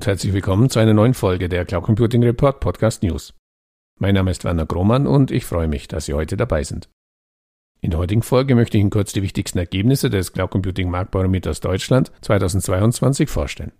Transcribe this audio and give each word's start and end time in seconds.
und 0.00 0.06
herzlich 0.06 0.32
willkommen 0.32 0.70
zu 0.70 0.78
einer 0.78 0.94
neuen 0.94 1.12
Folge 1.12 1.50
der 1.50 1.66
Cloud 1.66 1.82
Computing 1.82 2.24
Report 2.24 2.58
Podcast 2.60 3.02
News. 3.02 3.34
Mein 3.98 4.14
Name 4.14 4.30
ist 4.30 4.44
Werner 4.44 4.64
Grohmann 4.64 5.06
und 5.06 5.30
ich 5.30 5.44
freue 5.44 5.68
mich, 5.68 5.88
dass 5.88 6.06
Sie 6.06 6.14
heute 6.14 6.38
dabei 6.38 6.64
sind. 6.64 6.88
In 7.82 7.90
der 7.90 8.00
heutigen 8.00 8.22
Folge 8.22 8.54
möchte 8.54 8.78
ich 8.78 8.80
Ihnen 8.80 8.88
kurz 8.88 9.12
die 9.12 9.20
wichtigsten 9.20 9.58
Ergebnisse 9.58 10.08
des 10.08 10.32
Cloud 10.32 10.52
Computing 10.52 10.88
Marktbarometers 10.88 11.60
Deutschland 11.60 12.12
2022 12.22 13.28
vorstellen. 13.28 13.72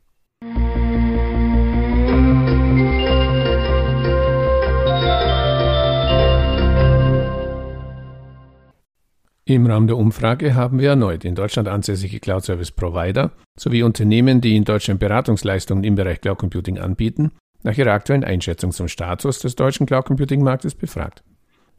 Im 9.50 9.66
Rahmen 9.66 9.88
der 9.88 9.96
Umfrage 9.96 10.54
haben 10.54 10.78
wir 10.78 10.90
erneut 10.90 11.24
in 11.24 11.34
Deutschland 11.34 11.66
ansässige 11.66 12.20
Cloud 12.20 12.44
Service 12.44 12.70
Provider 12.70 13.32
sowie 13.58 13.82
Unternehmen, 13.82 14.40
die 14.40 14.54
in 14.54 14.62
Deutschland 14.62 15.00
Beratungsleistungen 15.00 15.82
im 15.82 15.96
Bereich 15.96 16.20
Cloud 16.20 16.38
Computing 16.38 16.78
anbieten, 16.78 17.32
nach 17.64 17.76
ihrer 17.76 17.90
aktuellen 17.90 18.22
Einschätzung 18.22 18.70
zum 18.70 18.86
Status 18.86 19.40
des 19.40 19.56
deutschen 19.56 19.86
Cloud 19.86 20.04
Computing 20.04 20.44
Marktes 20.44 20.76
befragt. 20.76 21.24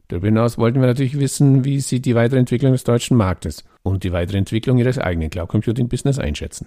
Darüber 0.08 0.26
hinaus 0.26 0.58
wollten 0.58 0.82
wir 0.82 0.86
natürlich 0.86 1.18
wissen, 1.18 1.64
wie 1.64 1.80
sie 1.80 2.02
die 2.02 2.14
Weiterentwicklung 2.14 2.72
des 2.72 2.84
deutschen 2.84 3.16
Marktes 3.16 3.64
und 3.82 4.04
die 4.04 4.12
Weiterentwicklung 4.12 4.76
ihres 4.76 4.98
eigenen 4.98 5.30
Cloud 5.30 5.48
Computing 5.48 5.88
Business 5.88 6.18
einschätzen. 6.18 6.66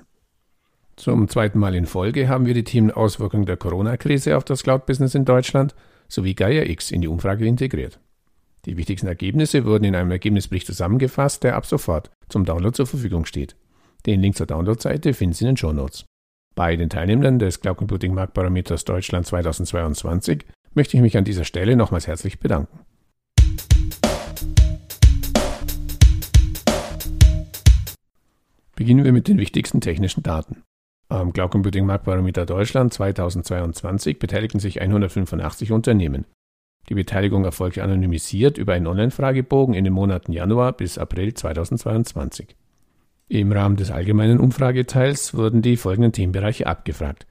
Zum 0.95 1.27
zweiten 1.27 1.59
Mal 1.59 1.75
in 1.75 1.85
Folge 1.85 2.29
haben 2.29 2.47
wir 2.47 2.55
die 2.55 2.63
Themen 2.63 2.89
Auswirkungen 2.89 3.45
der 3.45 3.57
Corona-Krise 3.57 4.35
auf 4.35 4.43
das 4.43 4.63
Cloud-Business 4.63 5.13
in 5.13 5.25
Deutschland 5.25 5.75
sowie 6.07 6.33
Gaia 6.33 6.63
X 6.63 6.89
in 6.89 7.01
die 7.01 7.07
Umfrage 7.07 7.45
integriert. 7.45 7.99
Die 8.65 8.77
wichtigsten 8.77 9.07
Ergebnisse 9.07 9.63
wurden 9.65 9.83
in 9.83 9.95
einem 9.95 10.11
Ergebnisbericht 10.11 10.65
zusammengefasst, 10.65 11.43
der 11.43 11.55
ab 11.55 11.65
sofort 11.65 12.09
zum 12.29 12.45
Download 12.45 12.75
zur 12.75 12.87
Verfügung 12.87 13.25
steht. 13.25 13.55
Den 14.05 14.21
Link 14.21 14.35
zur 14.35 14.47
Downloadseite 14.47 15.13
finden 15.13 15.33
Sie 15.33 15.43
in 15.43 15.51
den 15.51 15.57
Shownotes. 15.57 16.05
Bei 16.55 16.75
den 16.75 16.89
Teilnehmern 16.89 17.37
des 17.37 17.59
Cloud 17.59 17.77
Computing 17.77 18.13
Marktparameters 18.13 18.85
Deutschland 18.85 19.27
2022 19.27 20.45
möchte 20.73 20.97
ich 20.97 21.01
mich 21.01 21.17
an 21.17 21.25
dieser 21.25 21.43
Stelle 21.43 21.75
nochmals 21.75 22.07
herzlich 22.07 22.39
bedanken. 22.39 22.79
Beginnen 28.75 29.05
wir 29.05 29.13
mit 29.13 29.27
den 29.27 29.37
wichtigsten 29.37 29.79
technischen 29.79 30.23
Daten. 30.23 30.63
Am 31.07 31.33
Cloud 31.33 31.51
Computing 31.51 31.85
Marktparameter 31.85 32.45
Deutschland 32.45 32.93
2022 32.93 34.17
beteiligten 34.17 34.59
sich 34.59 34.81
185 34.81 35.71
Unternehmen. 35.71 36.25
Die 36.89 36.95
Beteiligung 36.95 37.45
erfolgte 37.45 37.83
anonymisiert 37.83 38.57
über 38.57 38.73
einen 38.73 38.87
Online-Fragebogen 38.87 39.73
in 39.73 39.83
den 39.83 39.93
Monaten 39.93 40.31
Januar 40.31 40.73
bis 40.73 40.97
April 40.97 41.33
2022. 41.33 42.55
Im 43.27 43.51
Rahmen 43.51 43.75
des 43.75 43.89
allgemeinen 43.89 44.39
Umfrageteils 44.39 45.33
wurden 45.33 45.63
die 45.63 45.77
folgenden 45.77 46.11
Themenbereiche 46.11 46.67
abgefragt. 46.67 47.25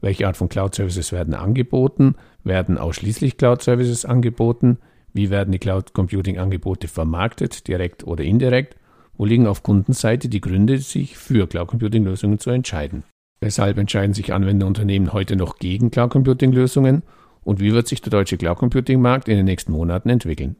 Welche 0.00 0.26
Art 0.26 0.36
von 0.36 0.50
Cloud-Services 0.50 1.10
werden 1.12 1.34
angeboten? 1.34 2.16
Werden 2.44 2.76
ausschließlich 2.76 3.38
Cloud-Services 3.38 4.04
angeboten? 4.04 4.78
Wie 5.14 5.30
werden 5.30 5.52
die 5.52 5.58
Cloud-Computing-Angebote 5.58 6.86
vermarktet, 6.86 7.66
direkt 7.66 8.04
oder 8.06 8.24
indirekt? 8.24 8.76
Wo 9.16 9.24
liegen 9.24 9.46
auf 9.46 9.62
Kundenseite 9.62 10.28
die 10.28 10.42
Gründe, 10.42 10.78
sich 10.78 11.16
für 11.16 11.48
Cloud-Computing-Lösungen 11.48 12.38
zu 12.38 12.50
entscheiden? 12.50 13.04
Weshalb 13.40 13.78
entscheiden 13.78 14.14
sich 14.14 14.32
Anwenderunternehmen 14.32 15.12
heute 15.12 15.34
noch 15.34 15.58
gegen 15.58 15.90
Cloud-Computing-Lösungen 15.90 17.02
und 17.42 17.60
wie 17.60 17.72
wird 17.72 17.88
sich 17.88 18.00
der 18.00 18.10
deutsche 18.10 18.36
Cloud 18.36 18.58
Computing 18.58 19.00
Markt 19.00 19.28
in 19.28 19.36
den 19.36 19.46
nächsten 19.46 19.72
Monaten 19.72 20.08
entwickeln? 20.08 20.56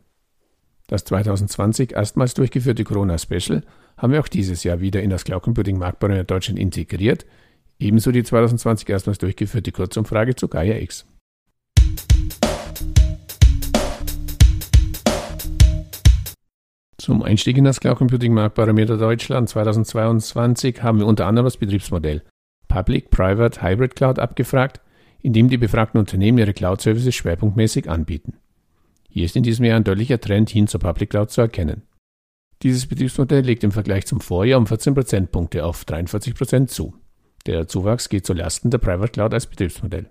Das 0.88 1.04
2020 1.04 1.92
erstmals 1.92 2.32
durchgeführte 2.34 2.82
Corona 2.82 3.18
Special 3.18 3.62
haben 3.98 4.12
wir 4.12 4.20
auch 4.20 4.28
dieses 4.28 4.64
Jahr 4.64 4.80
wieder 4.80 5.02
in 5.02 5.10
das 5.10 5.24
Cloud 5.24 5.42
Computing 5.42 5.78
Marktbau 5.78 6.06
in 6.08 6.26
Deutschland 6.26 6.58
integriert, 6.58 7.26
ebenso 7.78 8.10
die 8.10 8.22
2020 8.22 8.88
erstmals 8.88 9.18
durchgeführte 9.18 9.70
Kurzumfrage 9.70 10.34
zu 10.34 10.48
Gaia 10.48 10.76
X. 10.78 11.04
Zum 16.96 17.22
Einstieg 17.22 17.56
in 17.56 17.64
das 17.64 17.80
Cloud 17.80 17.98
Computing 17.98 18.32
Marktbarometer 18.32 18.96
Deutschland 18.96 19.48
2022 19.48 20.82
haben 20.82 20.98
wir 20.98 21.06
unter 21.06 21.26
anderem 21.26 21.44
das 21.46 21.56
Betriebsmodell 21.56 22.22
Public, 22.68 23.10
Private, 23.10 23.62
Hybrid 23.62 23.94
Cloud 23.94 24.18
abgefragt 24.18 24.80
indem 25.22 25.48
die 25.48 25.58
befragten 25.58 25.98
Unternehmen 25.98 26.38
ihre 26.38 26.52
Cloud-Services 26.52 27.14
schwerpunktmäßig 27.14 27.88
anbieten. 27.88 28.34
Hier 29.08 29.24
ist 29.24 29.36
in 29.36 29.42
diesem 29.42 29.64
Jahr 29.64 29.76
ein 29.76 29.84
deutlicher 29.84 30.20
Trend 30.20 30.50
hin 30.50 30.66
zur 30.66 30.80
Public 30.80 31.10
Cloud 31.10 31.30
zu 31.30 31.40
erkennen. 31.40 31.82
Dieses 32.62 32.86
Betriebsmodell 32.86 33.44
legt 33.44 33.64
im 33.64 33.72
Vergleich 33.72 34.06
zum 34.06 34.20
Vorjahr 34.20 34.58
um 34.58 34.66
14 34.66 34.94
Prozentpunkte 34.94 35.64
auf 35.64 35.84
43 35.84 36.34
Prozent 36.34 36.70
zu. 36.70 36.94
Der 37.46 37.68
Zuwachs 37.68 38.08
geht 38.08 38.26
zu 38.26 38.32
Lasten 38.32 38.70
der 38.70 38.78
Private 38.78 39.12
Cloud 39.12 39.32
als 39.32 39.46
Betriebsmodell. 39.46 40.06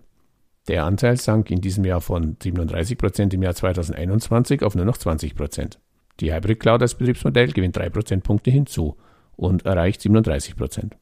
Der 0.68 0.86
Anteil 0.86 1.18
sank 1.18 1.52
in 1.52 1.62
diesem 1.62 1.86
Jahr 1.86 2.02
von 2.02 2.38
37 2.42 2.98
Prozent 2.98 3.34
im 3.34 3.44
Jahr 3.44 3.56
2021 3.56 4.64
auf 4.64 4.76
nur 4.76 4.86
noch 4.86 4.98
20 4.98 5.36
Prozent. 5.36 5.80
Die 6.20 6.34
Hybrid 6.34 6.60
Cloud 6.60 6.82
als 6.82 6.96
Betriebsmodell 6.96 7.52
gewinnt 7.52 7.78
3 7.78 7.90
Prozentpunkte 7.90 8.50
hinzu 8.50 8.98
und 9.36 9.66
erreicht 9.66 10.02
37 10.02 10.56
Prozent. 10.56 10.98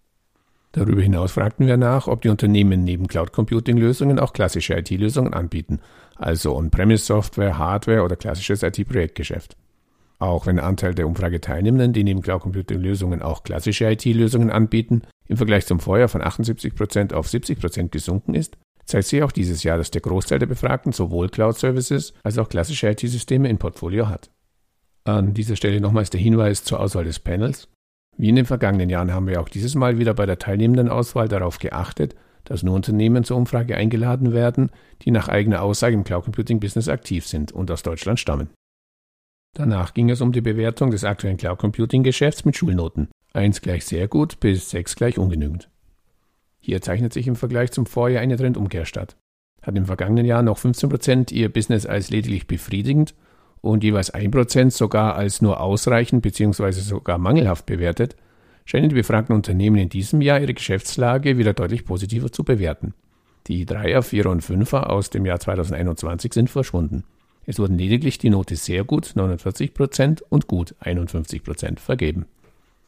Darüber 0.76 1.02
hinaus 1.02 1.32
fragten 1.32 1.68
wir 1.68 1.78
nach, 1.78 2.08
ob 2.08 2.22
die 2.22 2.28
Unternehmen 2.28 2.84
neben 2.84 3.08
Cloud 3.08 3.32
Computing 3.32 3.78
Lösungen 3.78 4.20
auch 4.20 4.34
klassische 4.34 4.74
IT-Lösungen 4.74 5.34
anbieten, 5.34 5.80
also 6.18 6.54
On-Premise-Software, 6.54 7.58
Hardware 7.58 8.02
oder 8.02 8.18
klassisches 8.18 8.62
IT-Projektgeschäft. 8.62 9.56
Auch 10.20 10.46
wenn 10.48 10.58
der 10.58 10.66
Anteil 10.66 10.94
der 10.94 11.08
Umfrageteilnehmenden, 11.08 11.94
die 11.94 12.04
neben 12.04 12.22
Cloud 12.22 12.42
Computing 12.42 12.82
Lösungen 12.82 13.22
auch 13.22 13.44
klassische 13.44 13.86
IT-Lösungen 13.90 14.50
anbieten, 14.50 15.04
im 15.30 15.38
Vergleich 15.38 15.66
zum 15.66 15.80
Vorjahr 15.80 16.10
von 16.10 16.22
78% 16.22 17.14
auf 17.14 17.28
70% 17.28 17.88
gesunken 17.88 18.34
ist, 18.34 18.58
zeigt 18.84 19.08
sich 19.08 19.24
auch 19.24 19.32
dieses 19.32 19.64
Jahr, 19.64 19.78
dass 19.78 19.92
der 19.92 20.02
Großteil 20.02 20.40
der 20.40 20.48
Befragten 20.48 20.92
sowohl 20.92 21.30
Cloud-Services 21.30 22.14
als 22.22 22.38
auch 22.38 22.50
klassische 22.50 22.90
IT-Systeme 22.90 23.48
im 23.48 23.60
Portfolio 23.60 24.10
hat. 24.10 24.30
An 25.06 25.34
dieser 25.34 25.56
Stelle 25.56 25.80
nochmals 25.80 26.10
der 26.10 26.20
Hinweis 26.20 26.66
zur 26.66 26.82
Auswahl 26.82 27.06
des 27.06 27.20
Panels. 27.20 27.70
Wie 28.18 28.30
in 28.30 28.36
den 28.36 28.46
vergangenen 28.46 28.90
Jahren 28.90 29.14
haben 29.14 29.28
wir 29.28 29.42
auch 29.42 29.50
dieses 29.50 29.76
Mal 29.76 30.00
wieder 30.00 30.14
bei 30.14 30.26
der 30.26 30.40
teilnehmenden 30.40 30.90
Auswahl 30.90 31.28
darauf 31.28 31.60
geachtet, 31.60 32.16
dass 32.46 32.64
nur 32.64 32.76
Unternehmen 32.76 33.24
zur 33.24 33.38
Umfrage 33.38 33.76
eingeladen 33.76 34.32
werden, 34.32 34.72
die 35.02 35.12
nach 35.12 35.28
eigener 35.28 35.62
Aussage 35.62 35.96
im 35.96 36.04
Cloud 36.04 36.24
Computing 36.24 36.60
Business 36.60 36.88
aktiv 36.88 37.28
sind 37.28 37.52
und 37.52 37.70
aus 37.72 37.84
Deutschland 37.84 38.20
stammen. 38.20 38.50
Danach 39.54 39.94
ging 39.94 40.10
es 40.10 40.22
um 40.22 40.32
die 40.32 40.42
Bewertung 40.42 40.92
des 40.92 41.04
aktuellen 41.04 41.38
Cloud 41.38 41.58
Computing 41.58 42.04
Geschäfts 42.04 42.46
mit 42.46 42.56
Schulnoten. 42.56 43.10
1 43.34 43.62
gleich 43.62 43.86
sehr 43.86 44.08
gut 44.08 44.40
bis 44.40 44.70
6 44.70 44.96
gleich 44.96 45.18
ungenügend. 45.18 45.70
Hier 46.60 46.82
zeichnet 46.82 47.14
sich 47.14 47.28
im 47.28 47.36
Vergleich 47.36 47.72
zum 47.72 47.86
Vorjahr 47.86 48.22
eine 48.22 48.38
Trendumkehr 48.38 48.86
statt. 48.86 49.18
Hat 49.62 49.76
im 49.76 49.86
vergangenen 49.86 50.26
Jahr 50.26 50.44
noch 50.44 50.58
15% 50.58 51.34
ihr 51.34 51.52
Business 51.52 51.86
als 51.86 52.10
lediglich 52.10 52.48
befriedigend 52.48 53.16
und 53.66 53.84
jeweils 53.84 54.14
1% 54.14 54.72
sogar 54.72 55.16
als 55.16 55.42
nur 55.42 55.60
ausreichend 55.60 56.22
bzw. 56.22 56.72
sogar 56.72 57.18
mangelhaft 57.18 57.66
bewertet, 57.66 58.16
scheinen 58.66 58.90
die 58.90 58.96
befragten 58.96 59.36
Unternehmen 59.36 59.78
in 59.78 59.90
diesem 59.90 60.22
Jahr 60.22 60.40
ihre 60.40 60.54
Geschäftslage 60.54 61.38
wieder 61.38 61.54
deutlich 61.54 61.86
positiver 61.86 62.32
zu 62.32 62.44
bewerten. 62.44 62.94
Die 63.48 63.66
3er, 63.66 64.02
4er 64.02 64.30
und 64.30 64.44
5er 64.44 64.84
aus 64.84 65.10
dem 65.12 65.26
Jahr 65.26 65.40
2021 65.40 66.34
sind 66.34 66.50
verschwunden. 66.50 67.04
Es 67.46 67.60
wurden 67.60 67.78
lediglich 67.78 68.18
die 68.18 68.32
Note 68.32 68.56
sehr 68.56 68.84
gut 68.84 69.14
49% 69.16 70.24
und 70.30 70.48
gut 70.48 70.74
51% 70.82 71.80
vergeben. 71.80 72.26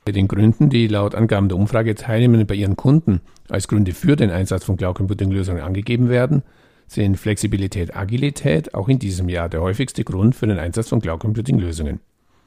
Bei 0.04 0.12
den 0.12 0.28
Gründen, 0.28 0.70
die 0.70 0.88
laut 0.88 1.14
Angaben 1.14 1.50
der 1.50 1.58
Umfrageteilnehmer 1.58 2.44
bei 2.46 2.56
ihren 2.56 2.76
Kunden 2.76 3.22
als 3.50 3.68
Gründe 3.68 3.94
für 3.94 4.16
den 4.16 4.32
Einsatz 4.32 4.64
von 4.64 4.78
Cloud 4.78 4.96
Computing 4.96 5.32
Lösungen 5.32 5.62
angegeben 5.62 6.10
werden, 6.10 6.44
sind 6.88 7.18
Flexibilität, 7.18 7.96
Agilität 7.96 8.74
auch 8.74 8.88
in 8.88 9.00
diesem 9.00 9.30
Jahr 9.30 9.50
der 9.50 9.62
häufigste 9.62 10.04
Grund 10.04 10.36
für 10.36 10.48
den 10.48 10.58
Einsatz 10.58 10.90
von 10.90 11.02
Cloud 11.02 11.20
Computing 11.20 11.60
Lösungen. 11.60 12.00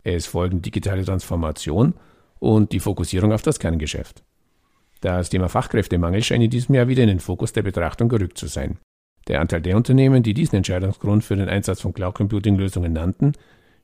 Es 0.02 0.26
folgen 0.26 0.62
digitale 0.62 1.04
Transformation 1.04 1.94
und 2.38 2.72
die 2.72 2.80
Fokussierung 2.80 3.32
auf 3.32 3.42
das 3.42 3.58
Kerngeschäft. 3.58 4.22
Das 5.02 5.30
Thema 5.30 5.48
Fachkräftemangel 5.48 6.22
scheint 6.22 6.44
in 6.44 6.50
diesem 6.50 6.74
Jahr 6.74 6.88
wieder 6.88 7.02
in 7.02 7.08
den 7.08 7.20
Fokus 7.20 7.52
der 7.52 7.62
Betrachtung 7.62 8.08
gerückt 8.08 8.38
zu 8.38 8.46
sein. 8.46 8.78
Der 9.28 9.40
Anteil 9.40 9.60
der 9.60 9.76
Unternehmen, 9.76 10.22
die 10.22 10.34
diesen 10.34 10.56
Entscheidungsgrund 10.56 11.22
für 11.22 11.36
den 11.36 11.48
Einsatz 11.48 11.80
von 11.80 11.92
Cloud 11.92 12.14
Computing 12.14 12.56
Lösungen 12.56 12.92
nannten, 12.92 13.32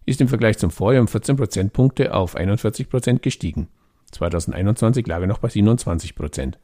ist 0.07 0.21
im 0.21 0.29
Vergleich 0.29 0.59
zum 0.59 0.71
Vorjahr 0.71 1.03
um 1.03 1.09
14 1.09 1.37
Prozentpunkte 1.37 2.15
auf 2.15 2.37
41 2.37 2.89
Prozent 2.89 3.23
gestiegen. 3.23 3.69
2021 4.13 5.07
lag 5.07 5.21
er 5.21 5.27
noch 5.27 5.39
bei 5.39 5.49
27 5.49 6.15
Prozent. 6.15 6.59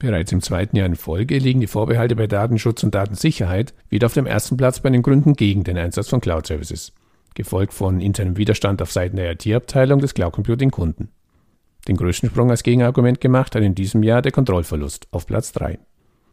Bereits 0.00 0.32
im 0.32 0.40
zweiten 0.40 0.76
Jahr 0.76 0.86
in 0.86 0.96
Folge 0.96 1.36
liegen 1.36 1.60
die 1.60 1.66
Vorbehalte 1.66 2.16
bei 2.16 2.26
Datenschutz 2.26 2.82
und 2.82 2.94
Datensicherheit 2.94 3.74
wieder 3.90 4.06
auf 4.06 4.14
dem 4.14 4.24
ersten 4.24 4.56
Platz 4.56 4.80
bei 4.80 4.88
den 4.88 5.02
Gründen 5.02 5.34
gegen 5.34 5.62
den 5.62 5.76
Einsatz 5.76 6.08
von 6.08 6.22
Cloud 6.22 6.46
Services, 6.46 6.94
gefolgt 7.34 7.74
von 7.74 8.00
internem 8.00 8.38
Widerstand 8.38 8.80
auf 8.80 8.90
Seiten 8.90 9.16
der 9.16 9.32
IT-Abteilung 9.32 10.00
des 10.00 10.14
Cloud 10.14 10.32
Computing 10.32 10.70
Kunden. 10.70 11.10
Den 11.86 11.98
größten 11.98 12.30
Sprung 12.30 12.50
als 12.50 12.62
Gegenargument 12.62 13.20
gemacht 13.20 13.54
hat 13.54 13.62
in 13.62 13.74
diesem 13.74 14.02
Jahr 14.02 14.22
der 14.22 14.32
Kontrollverlust 14.32 15.06
auf 15.10 15.26
Platz 15.26 15.52
3. 15.52 15.78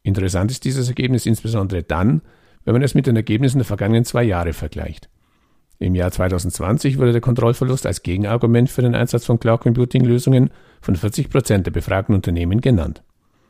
Interessant 0.01 0.49
ist 0.49 0.63
dieses 0.63 0.87
Ergebnis 0.87 1.25
insbesondere 1.25 1.83
dann, 1.83 2.21
wenn 2.63 2.73
man 2.73 2.83
es 2.83 2.95
mit 2.95 3.05
den 3.05 3.17
Ergebnissen 3.17 3.57
der 3.57 3.65
vergangenen 3.65 4.05
zwei 4.05 4.23
Jahre 4.23 4.53
vergleicht. 4.53 5.09
Im 5.79 5.93
Jahr 5.93 6.11
2020 6.11 6.99
wurde 6.99 7.11
der 7.11 7.21
Kontrollverlust 7.21 7.85
als 7.85 8.01
Gegenargument 8.01 8.69
für 8.69 8.81
den 8.81 8.95
Einsatz 8.95 9.25
von 9.25 9.41
Cloud 9.41 9.59
Computing 9.59 10.05
Lösungen 10.05 10.51
von 10.79 10.95
40 10.95 11.29
Prozent 11.29 11.65
der 11.65 11.71
befragten 11.71 12.15
Unternehmen 12.15 12.61
genannt. 12.61 13.03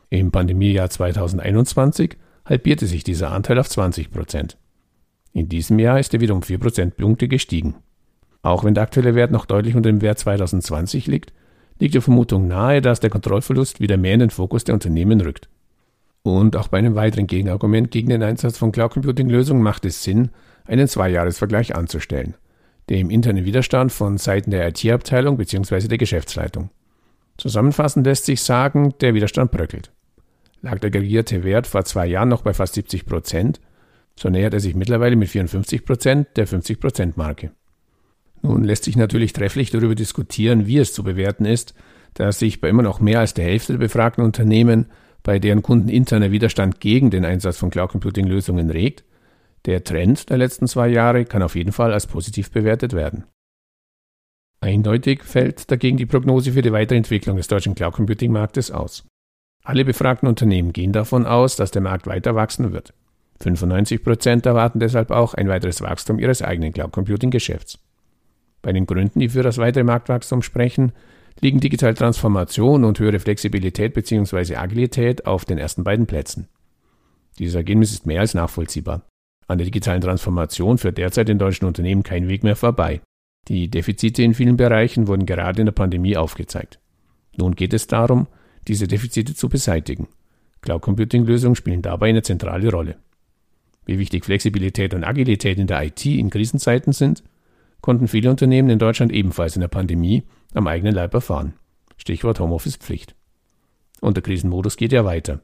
Im 0.10 0.32
Pandemiejahr 0.32 0.90
2021 0.90 2.18
halbierte 2.46 2.88
sich 2.88 3.04
dieser 3.04 3.32
Anteil 3.32 3.60
auf 3.60 3.68
20 3.68 4.10
Prozent. 4.10 4.58
In 5.34 5.50
diesem 5.50 5.80
Jahr 5.80 6.00
ist 6.00 6.14
er 6.14 6.22
wieder 6.22 6.34
um 6.34 6.42
4 6.42 6.60
Prozentpunkte 6.60 7.28
gestiegen. 7.28 7.76
Auch 8.42 8.64
wenn 8.64 8.74
der 8.74 8.84
aktuelle 8.84 9.16
Wert 9.16 9.32
noch 9.32 9.46
deutlich 9.46 9.76
unter 9.76 9.92
dem 9.92 10.02
Wert 10.02 10.20
2020 10.20 11.08
liegt, 11.08 11.34
liegt 11.80 11.94
die 11.94 12.02
Vermutung 12.02 12.48
nahe, 12.48 12.82
dass 12.82 13.02
der 13.02 13.10
Kontrollverlust 13.10 13.82
wieder 13.82 13.98
mehr 13.98 14.14
in 14.14 14.22
den 14.22 14.30
Fokus 14.30 14.64
der 14.64 14.74
Unternehmen 14.76 15.20
rückt. 15.20 15.50
Und 16.24 16.56
auch 16.56 16.70
bei 16.70 16.78
einem 16.78 16.96
weiteren 16.96 17.28
Gegenargument 17.28 17.92
gegen 17.92 18.10
den 18.10 18.24
Einsatz 18.24 18.58
von 18.58 18.72
Cloud 18.72 18.92
Computing 18.92 19.30
Lösungen 19.30 19.62
macht 19.62 19.86
es 19.86 20.04
Sinn, 20.04 20.30
einen 20.66 20.88
Zweijahresvergleich 20.88 21.76
anzustellen, 21.76 22.36
dem 22.90 23.10
internen 23.10 23.46
Widerstand 23.46 23.92
von 23.92 24.18
Seiten 24.18 24.52
der 24.52 24.68
IT-Abteilung 24.70 25.38
bzw. 25.38 25.88
der 25.88 25.98
Geschäftsleitung. 25.98 26.70
Zusammenfassend 27.38 28.06
lässt 28.06 28.26
sich 28.26 28.42
sagen, 28.42 28.94
der 29.02 29.14
Widerstand 29.14 29.52
bröckelt. 29.52 29.92
Lag 30.62 30.80
der 30.80 30.88
aggregierte 30.88 31.44
Wert 31.44 31.68
vor 31.68 31.86
zwei 31.86 32.08
Jahren 32.08 32.30
noch 32.30 32.42
bei 32.42 32.54
fast 32.54 32.74
70 32.74 33.06
Prozent, 33.06 33.60
so 34.16 34.30
nähert 34.30 34.54
er 34.54 34.60
sich 34.60 34.76
mittlerweile 34.76 35.16
mit 35.16 35.30
54 35.30 35.86
Prozent 35.86 36.28
der 36.36 36.48
50 36.48 36.80
Prozent 36.80 37.18
Marke. 37.18 37.52
Nun 38.42 38.64
lässt 38.64 38.84
sich 38.84 38.96
natürlich 38.96 39.34
trefflich 39.34 39.72
darüber 39.72 39.96
diskutieren, 39.96 40.68
wie 40.68 40.78
es 40.78 40.94
zu 40.94 41.04
bewerten 41.04 41.46
ist, 41.46 41.74
dass 42.14 42.40
sich 42.40 42.62
bei 42.62 42.70
immer 42.70 42.84
noch 42.84 43.00
mehr 43.00 43.20
als 43.20 43.34
der 43.34 43.46
Hälfte 43.46 43.74
der 43.74 43.80
befragten 43.80 44.24
Unternehmen, 44.24 44.88
bei 45.24 45.40
deren 45.40 45.62
Kunden 45.62 45.90
interner 45.90 46.32
Widerstand 46.32 46.80
gegen 46.80 47.12
den 47.12 47.26
Einsatz 47.26 47.58
von 47.58 47.70
Cloud 47.70 47.90
Computing 47.90 48.26
Lösungen 48.26 48.70
regt, 48.70 49.04
der 49.66 49.84
Trend 49.84 50.30
der 50.30 50.38
letzten 50.38 50.68
zwei 50.68 50.88
Jahre 50.88 51.26
kann 51.26 51.44
auf 51.44 51.56
jeden 51.56 51.74
Fall 51.74 51.94
als 51.94 52.08
positiv 52.08 52.52
bewertet 52.52 52.94
werden. 52.94 53.26
Eindeutig 54.62 55.24
fällt 55.24 55.70
dagegen 55.70 55.98
die 55.98 56.06
Prognose 56.06 56.54
für 56.54 56.62
die 56.62 56.72
Weiterentwicklung 56.72 57.38
des 57.38 57.48
deutschen 57.48 57.76
Cloud 57.76 57.94
Computing 57.94 58.32
Marktes 58.32 58.72
aus. 58.72 59.06
Alle 59.68 59.84
befragten 59.84 60.30
Unternehmen 60.30 60.72
gehen 60.72 60.94
davon 60.94 61.26
aus, 61.26 61.58
dass 61.58 61.72
der 61.72 61.82
Markt 61.82 62.08
weiter 62.08 62.36
wachsen 62.36 62.72
wird. 62.72 62.94
95 63.42 64.02
Prozent 64.02 64.46
erwarten 64.46 64.80
deshalb 64.80 65.12
auch 65.12 65.34
ein 65.34 65.50
weiteres 65.50 65.82
Wachstum 65.82 66.20
ihres 66.20 66.42
eigenen 66.42 66.72
Cloud 66.72 66.94
Computing 66.94 67.32
Geschäfts. 67.32 67.78
Bei 68.62 68.72
den 68.72 68.86
Gründen, 68.86 69.20
die 69.20 69.28
für 69.28 69.44
das 69.44 69.58
weitere 69.58 69.84
Marktwachstum 69.84 70.42
sprechen, 70.42 70.94
liegen 71.42 71.60
digitale 71.60 71.96
Transformation 71.96 72.86
und 72.86 72.98
höhere 72.98 73.20
Flexibilität 73.20 73.94
bzw. 73.94 74.56
Agilität 74.56 75.26
auf 75.26 75.44
den 75.44 75.58
ersten 75.58 75.84
beiden 75.84 76.08
Plätzen. 76.08 76.48
Dieses 77.38 77.56
Ergebnis 77.56 77.92
ist 77.92 78.06
mehr 78.06 78.22
als 78.22 78.34
nachvollziehbar. 78.34 79.02
An 79.48 79.58
der 79.58 79.66
digitalen 79.66 80.00
Transformation 80.00 80.78
führt 80.78 80.98
derzeit 80.98 81.28
in 81.28 81.40
deutschen 81.40 81.66
Unternehmen 81.66 82.04
kein 82.04 82.30
Weg 82.30 82.46
mehr 82.46 82.56
vorbei. 82.56 83.02
Die 83.50 83.70
Defizite 83.70 84.24
in 84.24 84.34
vielen 84.34 84.56
Bereichen 84.56 85.10
wurden 85.10 85.26
gerade 85.26 85.60
in 85.60 85.66
der 85.66 85.74
Pandemie 85.74 86.16
aufgezeigt. 86.16 86.80
Nun 87.36 87.54
geht 87.54 87.74
es 87.74 87.88
darum, 87.88 88.28
diese 88.68 88.88
Defizite 88.88 89.36
zu 89.36 89.50
beseitigen. 89.50 90.08
Cloud 90.62 90.82
Computing 90.82 91.26
Lösungen 91.26 91.56
spielen 91.56 91.82
dabei 91.82 92.10
eine 92.10 92.24
zentrale 92.24 92.70
Rolle. 92.72 92.98
Wie 93.86 94.00
wichtig 94.00 94.26
Flexibilität 94.26 94.94
und 94.94 95.04
Agilität 95.04 95.58
in 95.58 95.68
der 95.68 95.84
IT 95.84 96.06
in 96.06 96.30
Krisenzeiten 96.30 96.92
sind, 96.92 97.24
konnten 97.82 98.08
viele 98.08 98.30
Unternehmen 98.30 98.70
in 98.70 98.80
Deutschland 98.80 99.12
ebenfalls 99.12 99.56
in 99.56 99.62
der 99.62 99.70
Pandemie 99.70 100.24
am 100.54 100.68
eigenen 100.68 100.94
Leib 100.94 101.14
erfahren. 101.14 101.54
Stichwort 101.96 102.40
Homeoffice-Pflicht. 102.40 103.16
Und 104.02 104.18
der 104.18 104.24
Krisenmodus 104.24 104.78
geht 104.78 104.92
ja 104.92 105.06
weiter. 105.06 105.42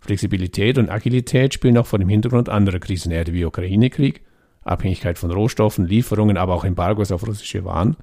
Flexibilität 0.00 0.78
und 0.78 0.90
Agilität 0.90 1.54
spielen 1.54 1.78
auch 1.78 1.86
vor 1.86 1.98
dem 1.98 2.08
Hintergrund 2.08 2.48
anderer 2.48 2.78
Krisenherde 2.78 3.32
wie 3.32 3.44
Ukraine-Krieg, 3.44 4.22
Abhängigkeit 4.62 5.18
von 5.18 5.30
Rohstoffen, 5.30 5.86
Lieferungen, 5.86 6.36
aber 6.36 6.54
auch 6.54 6.64
Embargos 6.64 7.10
auf 7.10 7.26
russische 7.26 7.64
Waren 7.64 7.96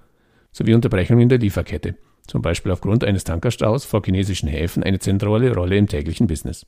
sowie 0.52 0.74
Unterbrechungen 0.74 1.24
in 1.24 1.30
der 1.30 1.38
Lieferkette, 1.38 1.96
zum 2.27 2.42
Beispiel 2.42 2.72
aufgrund 2.72 3.04
eines 3.04 3.24
Tankerstaus 3.24 3.86
vor 3.86 4.04
chinesischen 4.04 4.50
Häfen, 4.50 4.83
eine 4.83 5.00
zentrale 5.00 5.54
Rolle 5.54 5.77
im 5.77 5.88
täglichen 5.88 6.27
Business. 6.27 6.66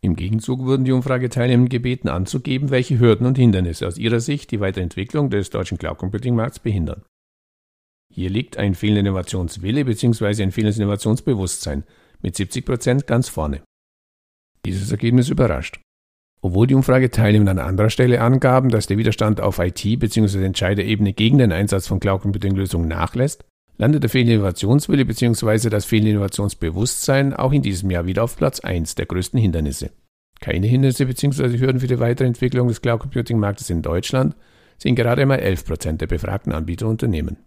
Im 0.00 0.16
Gegenzug 0.16 0.60
wurden 0.60 0.84
die 0.84 0.92
Umfrageteilnehmer 0.92 1.68
gebeten 1.68 2.08
anzugeben, 2.08 2.70
welche 2.70 2.98
Hürden 2.98 3.26
und 3.26 3.38
Hindernisse 3.38 3.86
aus 3.86 3.96
ihrer 3.96 4.20
Sicht 4.20 4.50
die 4.50 4.60
Weiterentwicklung 4.60 5.30
des 5.30 5.48
deutschen 5.48 5.78
Cloud 5.78 5.96
Computing 5.96 6.34
Markts 6.34 6.58
behindern. 6.58 7.02
Hier 8.12 8.28
liegt 8.28 8.58
ein 8.58 8.74
fehlender 8.74 9.00
Innovationswille 9.00 9.84
bzw. 9.84 10.42
ein 10.42 10.52
fehlendes 10.52 10.76
Innovationsbewusstsein 10.76 11.84
mit 12.20 12.36
70 12.36 12.66
Prozent 12.66 13.06
ganz 13.06 13.28
vorne. 13.28 13.62
Dieses 14.64 14.90
Ergebnis 14.90 15.30
überrascht. 15.30 15.80
Obwohl 16.42 16.66
die 16.66 16.74
Umfrageteilnehmer 16.74 17.50
an 17.50 17.58
anderer 17.58 17.88
Stelle 17.88 18.20
angaben, 18.20 18.68
dass 18.68 18.86
der 18.86 18.98
Widerstand 18.98 19.40
auf 19.40 19.58
IT- 19.58 19.98
bzw. 19.98 20.44
Entscheiderebene 20.44 21.14
gegen 21.14 21.38
den 21.38 21.52
Einsatz 21.52 21.86
von 21.86 22.00
Cloud 22.00 22.20
Computing 22.20 22.54
Lösungen 22.54 22.88
nachlässt, 22.88 23.46
landet 23.76 24.02
der 24.02 24.10
fehlende 24.10 24.34
Innovationswille 24.34 25.04
bzw. 25.04 25.68
das 25.68 25.84
fehlende 25.84 26.12
Innovationsbewusstsein 26.12 27.34
auch 27.34 27.52
in 27.52 27.62
diesem 27.62 27.90
Jahr 27.90 28.06
wieder 28.06 28.24
auf 28.24 28.36
Platz 28.36 28.60
1 28.60 28.94
der 28.94 29.06
größten 29.06 29.40
Hindernisse. 29.40 29.90
Keine 30.40 30.66
Hindernisse 30.66 31.06
bzw. 31.06 31.58
Hürden 31.58 31.80
für 31.80 31.86
die 31.86 32.00
Weiterentwicklung 32.00 32.68
des 32.68 32.82
Cloud 32.82 33.00
Computing 33.00 33.38
Marktes 33.38 33.70
in 33.70 33.82
Deutschland 33.82 34.36
sehen 34.78 34.94
gerade 34.96 35.22
einmal 35.22 35.40
11 35.40 35.64
Prozent 35.64 36.00
der 36.00 36.06
befragten 36.06 36.52
Anbieterunternehmen. 36.52 37.38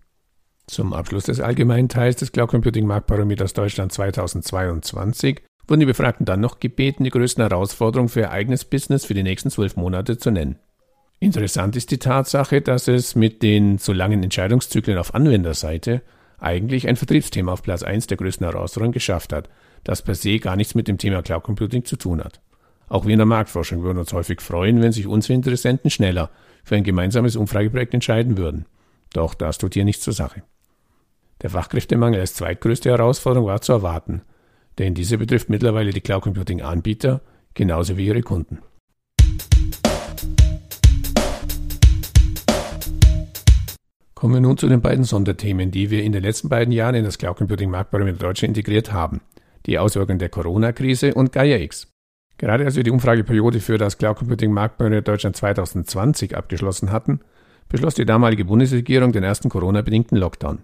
Zum 0.67 0.93
Abschluss 0.93 1.25
des 1.25 1.39
allgemeinen 1.39 1.89
Teils 1.89 2.17
des 2.17 2.31
Cloud 2.31 2.49
Computing 2.49 2.85
Marktbarometers 2.85 3.53
Deutschland 3.53 3.93
2022 3.93 5.41
wurden 5.67 5.79
die 5.79 5.85
Befragten 5.85 6.25
dann 6.25 6.39
noch 6.39 6.59
gebeten, 6.59 7.03
die 7.03 7.09
größten 7.09 7.41
Herausforderungen 7.41 8.09
für 8.09 8.21
ihr 8.21 8.31
eigenes 8.31 8.65
Business 8.65 9.05
für 9.05 9.13
die 9.13 9.23
nächsten 9.23 9.49
zwölf 9.49 9.75
Monate 9.75 10.17
zu 10.17 10.31
nennen. 10.31 10.57
Interessant 11.19 11.75
ist 11.75 11.91
die 11.91 11.97
Tatsache, 11.97 12.61
dass 12.61 12.87
es 12.87 13.15
mit 13.15 13.41
den 13.41 13.79
zu 13.79 13.91
langen 13.91 14.23
Entscheidungszyklen 14.23 14.97
auf 14.97 15.15
Anwenderseite 15.15 16.01
eigentlich 16.37 16.87
ein 16.87 16.95
Vertriebsthema 16.95 17.53
auf 17.53 17.63
Platz 17.63 17.83
1 17.83 18.07
der 18.07 18.17
größten 18.17 18.45
Herausforderungen 18.45 18.93
geschafft 18.93 19.33
hat, 19.33 19.49
das 19.83 20.01
per 20.01 20.15
se 20.15 20.39
gar 20.39 20.55
nichts 20.55 20.75
mit 20.75 20.87
dem 20.87 20.97
Thema 20.97 21.21
Cloud 21.21 21.43
Computing 21.43 21.85
zu 21.85 21.95
tun 21.95 22.23
hat. 22.23 22.41
Auch 22.89 23.05
wir 23.05 23.13
in 23.13 23.19
der 23.19 23.25
Marktforschung 23.25 23.83
würden 23.83 23.97
uns 23.97 24.13
häufig 24.13 24.41
freuen, 24.41 24.81
wenn 24.81 24.91
sich 24.91 25.07
unsere 25.07 25.33
Interessenten 25.33 25.89
schneller 25.89 26.29
für 26.63 26.75
ein 26.75 26.83
gemeinsames 26.83 27.35
Umfrageprojekt 27.35 27.93
entscheiden 27.93 28.37
würden. 28.37 28.65
Doch 29.13 29.33
das 29.33 29.57
tut 29.57 29.73
hier 29.73 29.85
nichts 29.85 30.03
zur 30.03 30.13
Sache. 30.13 30.43
Der 31.41 31.49
Fachkräftemangel 31.49 32.19
als 32.19 32.33
zweitgrößte 32.33 32.89
Herausforderung 32.89 33.47
war 33.47 33.61
zu 33.61 33.73
erwarten– 33.73 34.21
denn 34.77 34.93
diese 34.93 35.17
betrifft 35.17 35.49
mittlerweile 35.49 35.91
die 35.91 36.01
Cloud 36.01 36.23
Computing 36.23 36.61
Anbieter 36.61 37.21
genauso 37.53 37.97
wie 37.97 38.07
ihre 38.07 38.21
Kunden. 38.21 38.59
Kommen 44.17 44.33
wir 44.33 44.41
nun 44.41 44.57
zu 44.57 44.67
den 44.67 44.81
beiden 44.81 45.03
Sonderthemen, 45.03 45.69
die 45.69 45.91
wir 45.91 46.03
in 46.03 46.11
den 46.11 46.23
letzten 46.23 46.49
beiden 46.49 46.71
Jahren 46.71 46.95
in 46.95 47.03
das 47.03 47.19
Cloud 47.19 47.37
Computing 47.37 47.69
Marktbarometer 47.69 48.17
Deutschland 48.17 48.57
integriert 48.57 48.91
haben. 48.91 49.21
Die 49.67 49.77
Auswirkungen 49.77 50.17
der 50.17 50.29
Corona-Krise 50.29 51.13
und 51.13 51.31
Gaia 51.31 51.57
X. 51.57 51.93
Gerade 52.39 52.65
als 52.65 52.75
wir 52.75 52.81
die 52.81 52.89
Umfrageperiode 52.89 53.59
für 53.59 53.77
das 53.77 53.99
Cloud 53.99 54.17
Computing 54.17 54.51
Marktbarometer 54.51 55.03
Deutschland 55.03 55.35
2020 55.35 56.35
abgeschlossen 56.35 56.91
hatten, 56.91 57.19
beschloss 57.69 57.93
die 57.93 58.07
damalige 58.07 58.45
Bundesregierung 58.45 59.11
den 59.11 59.23
ersten 59.23 59.49
Corona-bedingten 59.49 60.17
Lockdown. 60.17 60.63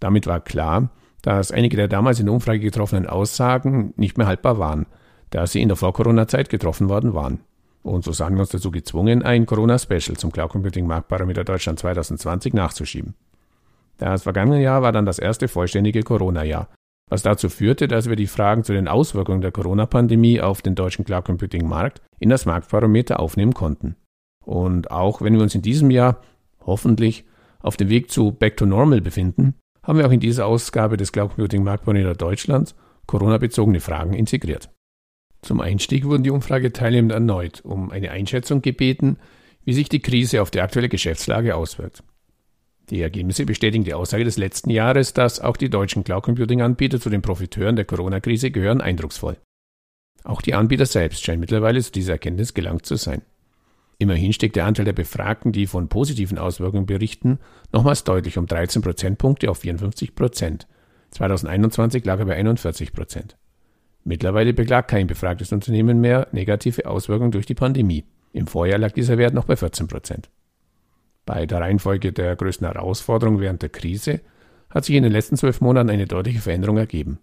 Damit 0.00 0.26
war 0.26 0.40
klar, 0.40 0.88
dass 1.20 1.52
einige 1.52 1.76
der 1.76 1.88
damals 1.88 2.20
in 2.20 2.24
der 2.24 2.32
Umfrage 2.32 2.60
getroffenen 2.60 3.06
Aussagen 3.06 3.92
nicht 3.98 4.16
mehr 4.16 4.28
haltbar 4.28 4.58
waren, 4.58 4.86
da 5.28 5.46
sie 5.46 5.60
in 5.60 5.68
der 5.68 5.76
Vor-Corona-Zeit 5.76 6.48
getroffen 6.48 6.88
worden 6.88 7.12
waren. 7.12 7.40
Und 7.84 8.02
so 8.02 8.12
sahen 8.12 8.34
wir 8.34 8.40
uns 8.40 8.48
dazu 8.48 8.70
gezwungen, 8.70 9.22
ein 9.22 9.44
Corona-Special 9.44 10.16
zum 10.16 10.32
Cloud 10.32 10.50
Computing 10.50 10.86
Marktparameter 10.86 11.44
Deutschland 11.44 11.78
2020 11.78 12.54
nachzuschieben. 12.54 13.14
Das 13.98 14.22
vergangene 14.22 14.62
Jahr 14.62 14.80
war 14.80 14.90
dann 14.90 15.04
das 15.04 15.18
erste 15.18 15.48
vollständige 15.48 16.02
Corona-Jahr, 16.02 16.68
was 17.10 17.22
dazu 17.22 17.50
führte, 17.50 17.86
dass 17.86 18.08
wir 18.08 18.16
die 18.16 18.26
Fragen 18.26 18.64
zu 18.64 18.72
den 18.72 18.88
Auswirkungen 18.88 19.42
der 19.42 19.52
Corona-Pandemie 19.52 20.40
auf 20.40 20.62
den 20.62 20.74
deutschen 20.74 21.04
Cloud 21.04 21.26
Computing 21.26 21.68
Markt 21.68 22.00
in 22.18 22.30
das 22.30 22.46
Marktparameter 22.46 23.20
aufnehmen 23.20 23.52
konnten. 23.52 23.96
Und 24.42 24.90
auch 24.90 25.20
wenn 25.20 25.34
wir 25.34 25.42
uns 25.42 25.54
in 25.54 25.62
diesem 25.62 25.90
Jahr 25.90 26.22
hoffentlich 26.64 27.26
auf 27.60 27.76
dem 27.76 27.90
Weg 27.90 28.10
zu 28.10 28.32
Back 28.32 28.56
to 28.56 28.64
Normal 28.64 29.02
befinden, 29.02 29.56
haben 29.82 29.98
wir 29.98 30.06
auch 30.06 30.12
in 30.12 30.20
dieser 30.20 30.46
Ausgabe 30.46 30.96
des 30.96 31.12
Cloud 31.12 31.34
Computing 31.34 31.62
Marktmonitor 31.62 32.14
Deutschlands 32.14 32.74
Corona-bezogene 33.06 33.80
Fragen 33.80 34.14
integriert. 34.14 34.73
Zum 35.44 35.60
Einstieg 35.60 36.06
wurden 36.06 36.22
die 36.22 36.30
Umfrageteilnehmer 36.30 37.12
erneut 37.12 37.60
um 37.64 37.90
eine 37.90 38.10
Einschätzung 38.10 38.62
gebeten, 38.62 39.18
wie 39.64 39.74
sich 39.74 39.90
die 39.90 40.00
Krise 40.00 40.40
auf 40.40 40.50
die 40.50 40.62
aktuelle 40.62 40.88
Geschäftslage 40.88 41.54
auswirkt. 41.54 42.02
Die 42.88 43.02
Ergebnisse 43.02 43.44
bestätigen 43.44 43.84
die 43.84 43.92
Aussage 43.92 44.24
des 44.24 44.38
letzten 44.38 44.70
Jahres, 44.70 45.12
dass 45.12 45.40
auch 45.40 45.58
die 45.58 45.68
deutschen 45.68 46.02
Cloud 46.02 46.22
Computing 46.22 46.62
Anbieter 46.62 46.98
zu 46.98 47.10
den 47.10 47.20
Profiteuren 47.20 47.76
der 47.76 47.84
Corona-Krise 47.84 48.50
gehören, 48.50 48.80
eindrucksvoll. 48.80 49.36
Auch 50.22 50.40
die 50.40 50.54
Anbieter 50.54 50.86
selbst 50.86 51.22
scheinen 51.22 51.40
mittlerweile 51.40 51.82
zu 51.82 51.92
dieser 51.92 52.14
Erkenntnis 52.14 52.54
gelangt 52.54 52.86
zu 52.86 52.96
sein. 52.96 53.20
Immerhin 53.98 54.32
steckt 54.32 54.56
der 54.56 54.64
Anteil 54.64 54.86
der 54.86 54.94
Befragten, 54.94 55.52
die 55.52 55.66
von 55.66 55.88
positiven 55.88 56.38
Auswirkungen 56.38 56.86
berichten, 56.86 57.38
nochmals 57.70 58.04
deutlich 58.04 58.38
um 58.38 58.46
13 58.46 58.80
Prozentpunkte 58.80 59.50
auf 59.50 59.58
54 59.58 60.14
Prozent. 60.14 60.66
2021 61.10 62.02
lag 62.06 62.18
er 62.18 62.24
bei 62.24 62.34
41 62.34 62.94
Prozent. 62.94 63.36
Mittlerweile 64.04 64.52
beklagt 64.52 64.90
kein 64.90 65.06
befragtes 65.06 65.50
Unternehmen 65.52 66.00
mehr 66.00 66.28
negative 66.32 66.86
Auswirkungen 66.86 67.32
durch 67.32 67.46
die 67.46 67.54
Pandemie. 67.54 68.04
Im 68.32 68.46
Vorjahr 68.46 68.78
lag 68.78 68.92
dieser 68.92 69.16
Wert 69.16 69.32
noch 69.32 69.46
bei 69.46 69.56
14 69.56 69.88
Prozent. 69.88 70.28
Bei 71.24 71.46
der 71.46 71.60
Reihenfolge 71.60 72.12
der 72.12 72.36
größten 72.36 72.66
Herausforderungen 72.66 73.40
während 73.40 73.62
der 73.62 73.70
Krise 73.70 74.20
hat 74.68 74.84
sich 74.84 74.94
in 74.94 75.04
den 75.04 75.12
letzten 75.12 75.36
zwölf 75.36 75.60
Monaten 75.62 75.88
eine 75.88 76.06
deutliche 76.06 76.40
Veränderung 76.40 76.76
ergeben. 76.76 77.18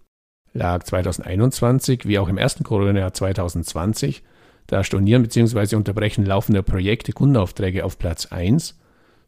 lag 0.54 0.82
2021 0.82 2.06
wie 2.06 2.18
auch 2.18 2.28
im 2.28 2.36
ersten 2.36 2.64
Corona-Jahr 2.64 3.12
2020 3.14 4.22
das 4.66 4.86
Stornieren 4.86 5.22
bzw. 5.22 5.76
Unterbrechen 5.76 6.26
laufender 6.26 6.62
Projekte 6.62 7.12
Kundenaufträge 7.12 7.84
auf 7.84 7.98
Platz 7.98 8.26
1, 8.26 8.78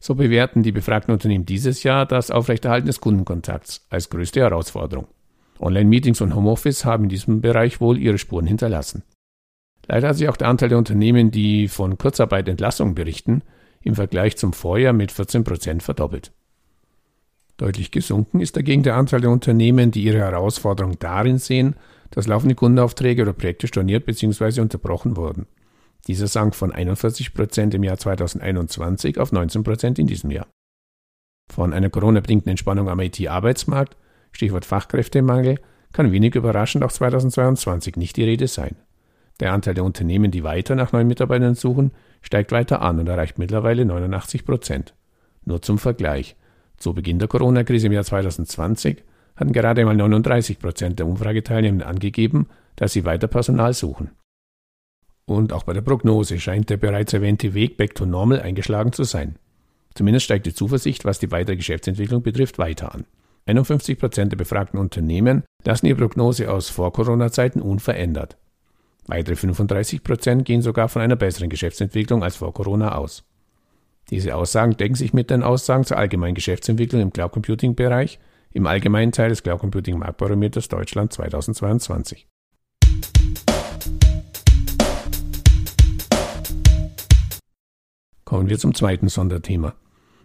so 0.00 0.14
bewerten 0.14 0.62
die 0.62 0.72
befragten 0.72 1.12
Unternehmen 1.12 1.46
dieses 1.46 1.82
Jahr 1.82 2.04
das 2.04 2.30
Aufrechterhalten 2.30 2.86
des 2.86 3.00
Kundenkontakts 3.00 3.86
als 3.90 4.10
größte 4.10 4.40
Herausforderung. 4.40 5.06
Online-Meetings 5.60 6.20
und 6.20 6.34
Homeoffice 6.34 6.84
haben 6.84 7.04
in 7.04 7.08
diesem 7.10 7.40
Bereich 7.40 7.80
wohl 7.80 7.98
ihre 7.98 8.18
Spuren 8.18 8.46
hinterlassen. 8.46 9.02
Leider 9.86 10.08
hat 10.08 10.16
sich 10.16 10.28
auch 10.28 10.36
der 10.36 10.48
Anteil 10.48 10.70
der 10.70 10.78
Unternehmen, 10.78 11.30
die 11.30 11.68
von 11.68 11.98
Kurzarbeit 11.98 12.48
Entlassungen 12.48 12.94
berichten, 12.94 13.42
im 13.82 13.94
Vergleich 13.94 14.36
zum 14.36 14.52
Vorjahr 14.52 14.92
mit 14.92 15.12
14 15.12 15.44
Prozent 15.44 15.82
verdoppelt. 15.82 16.32
Deutlich 17.56 17.90
gesunken 17.90 18.40
ist 18.40 18.56
dagegen 18.56 18.82
der 18.82 18.96
Anteil 18.96 19.20
der 19.20 19.30
Unternehmen, 19.30 19.90
die 19.90 20.02
ihre 20.02 20.18
Herausforderung 20.18 20.98
darin 20.98 21.38
sehen, 21.38 21.76
dass 22.10 22.26
laufende 22.26 22.54
Kundenaufträge 22.54 23.22
oder 23.22 23.32
Projekte 23.32 23.66
storniert 23.66 24.06
bzw. 24.06 24.60
unterbrochen 24.60 25.16
wurden. 25.16 25.46
Dieser 26.06 26.26
sank 26.26 26.54
von 26.54 26.72
41 26.72 27.32
Prozent 27.32 27.74
im 27.74 27.82
Jahr 27.82 27.96
2021 27.96 29.18
auf 29.18 29.32
19 29.32 29.62
Prozent 29.62 29.98
in 29.98 30.06
diesem 30.06 30.30
Jahr. 30.30 30.46
Von 31.52 31.72
einer 31.72 31.90
Corona-bedingten 31.90 32.50
Entspannung 32.50 32.88
am 32.88 33.00
IT-Arbeitsmarkt, 33.00 33.96
Stichwort 34.34 34.64
Fachkräftemangel, 34.64 35.58
kann 35.92 36.12
wenig 36.12 36.34
überraschend 36.34 36.84
auch 36.84 36.92
2022 36.92 37.96
nicht 37.96 38.16
die 38.16 38.24
Rede 38.24 38.48
sein. 38.48 38.76
Der 39.40 39.52
Anteil 39.52 39.74
der 39.74 39.84
Unternehmen, 39.84 40.30
die 40.30 40.44
weiter 40.44 40.74
nach 40.74 40.92
neuen 40.92 41.06
Mitarbeitern 41.06 41.54
suchen, 41.54 41.92
steigt 42.20 42.52
weiter 42.52 42.82
an 42.82 42.98
und 42.98 43.08
erreicht 43.08 43.38
mittlerweile 43.38 43.84
89 43.84 44.44
Prozent. 44.44 44.94
Nur 45.44 45.62
zum 45.62 45.78
Vergleich. 45.78 46.36
Zu 46.76 46.94
Beginn 46.94 47.18
der 47.18 47.28
Corona-Krise 47.28 47.86
im 47.86 47.92
Jahr 47.92 48.04
2020 48.04 49.02
hatten 49.36 49.52
gerade 49.52 49.80
einmal 49.80 49.96
39 49.96 50.58
Prozent 50.58 50.98
der 50.98 51.06
Umfrageteilnehmenden 51.06 51.88
angegeben, 51.88 52.48
dass 52.76 52.92
sie 52.92 53.04
weiter 53.04 53.28
Personal 53.28 53.72
suchen. 53.72 54.10
Und 55.26 55.52
auch 55.52 55.62
bei 55.62 55.72
der 55.72 55.80
Prognose 55.80 56.38
scheint 56.38 56.70
der 56.70 56.76
bereits 56.76 57.12
erwähnte 57.12 57.54
Weg 57.54 57.76
back 57.76 57.94
to 57.94 58.04
normal 58.04 58.40
eingeschlagen 58.40 58.92
zu 58.92 59.04
sein. 59.04 59.36
Zumindest 59.94 60.24
steigt 60.24 60.46
die 60.46 60.54
Zuversicht, 60.54 61.04
was 61.04 61.18
die 61.18 61.30
weitere 61.30 61.56
Geschäftsentwicklung 61.56 62.22
betrifft, 62.22 62.58
weiter 62.58 62.94
an. 62.94 63.06
51 63.46 63.98
Prozent 63.98 64.32
der 64.32 64.38
befragten 64.38 64.78
Unternehmen 64.80 65.44
lassen 65.64 65.86
ihre 65.86 65.98
Prognose 65.98 66.50
aus 66.50 66.70
Vor-Corona-Zeiten 66.70 67.60
unverändert. 67.60 68.38
Weitere 69.06 69.36
35 69.36 70.02
Prozent 70.02 70.44
gehen 70.46 70.62
sogar 70.62 70.88
von 70.88 71.02
einer 71.02 71.16
besseren 71.16 71.50
Geschäftsentwicklung 71.50 72.22
als 72.22 72.36
vor 72.36 72.54
Corona 72.54 72.94
aus. 72.94 73.24
Diese 74.10 74.34
Aussagen 74.34 74.76
decken 74.76 74.94
sich 74.94 75.12
mit 75.12 75.30
den 75.30 75.42
Aussagen 75.42 75.84
zur 75.84 75.98
allgemeinen 75.98 76.34
Geschäftsentwicklung 76.34 77.02
im 77.02 77.12
Cloud 77.12 77.32
Computing 77.32 77.74
Bereich 77.74 78.18
im 78.52 78.66
allgemeinen 78.66 79.12
Teil 79.12 79.28
des 79.28 79.42
Cloud 79.42 79.60
Computing 79.60 79.98
Marktbarometers 79.98 80.68
Deutschland 80.68 81.12
2022. 81.12 82.26
Kommen 88.24 88.48
wir 88.48 88.58
zum 88.58 88.74
zweiten 88.74 89.08
Sonderthema. 89.08 89.74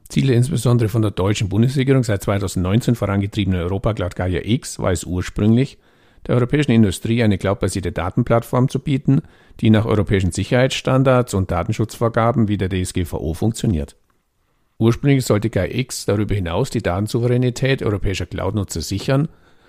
Ziele 0.09 0.33
insbesondere 0.33 0.89
von 0.89 1.03
der 1.03 1.11
deutschen 1.11 1.49
Bundesregierung 1.49 2.03
seit 2.03 2.23
2019 2.23 2.95
vorangetriebene 2.95 3.59
Europa 3.59 3.93
Cloud 3.93 4.15
Gaia 4.15 4.41
X 4.43 4.79
war 4.79 4.91
es 4.91 5.03
ursprünglich, 5.03 5.77
der 6.25 6.35
europäischen 6.35 6.71
Industrie 6.71 7.21
eine 7.21 7.37
cloudbasierte 7.37 7.91
Datenplattform 7.91 8.69
zu 8.69 8.79
bieten, 8.79 9.21
die 9.59 9.69
nach 9.69 9.85
europäischen 9.85 10.31
Sicherheitsstandards 10.31 11.35
und 11.35 11.51
Datenschutzvorgaben 11.51 12.47
wie 12.47 12.57
der 12.57 12.69
DSGVO 12.69 13.35
funktioniert. 13.35 13.97
Ursprünglich 14.79 15.25
sollte 15.25 15.51
GAIA-X 15.51 16.05
darüber 16.05 16.33
hinaus 16.33 16.71
die 16.71 16.81
Datensouveränität 16.81 17.83
europäischer 17.83 18.25
Cloud-Nutzer 18.25 18.81
sichern 18.81 19.27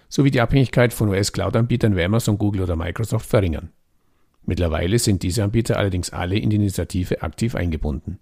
sowie 0.09 0.31
die 0.31 0.41
Abhängigkeit 0.41 0.95
von 0.95 1.11
US-Cloud-Anbietern 1.11 1.97
wie 1.97 2.03
Amazon, 2.03 2.39
Google 2.39 2.63
oder 2.63 2.77
Microsoft 2.77 3.27
verringern. 3.27 3.71
Mittlerweile 4.47 4.99
sind 4.99 5.23
diese 5.23 5.45
Anbieter 5.45 5.77
allerdings 5.77 6.11
alle 6.11 6.39
in 6.39 6.49
die 6.49 6.57
Initiative 6.57 7.23
aktiv 7.23 7.55
eingebunden. 7.55 8.19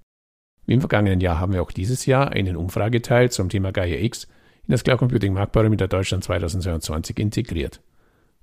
Wie 0.69 0.75
im 0.75 0.81
vergangenen 0.81 1.23
Jahr 1.23 1.41
haben 1.41 1.55
wir 1.55 1.63
auch 1.63 1.71
dieses 1.71 2.05
Jahr 2.05 2.31
einen 2.33 2.55
Umfrageteil 2.55 3.31
zum 3.31 3.49
Thema 3.49 3.73
GAIA-X 3.73 4.25
in 4.67 4.73
das 4.73 4.85
Cloud 4.85 4.99
Computing 4.99 5.33
Marktbarometer 5.33 5.89
Deutschland 5.89 6.25
2022 6.25 7.19
integriert. 7.19 7.81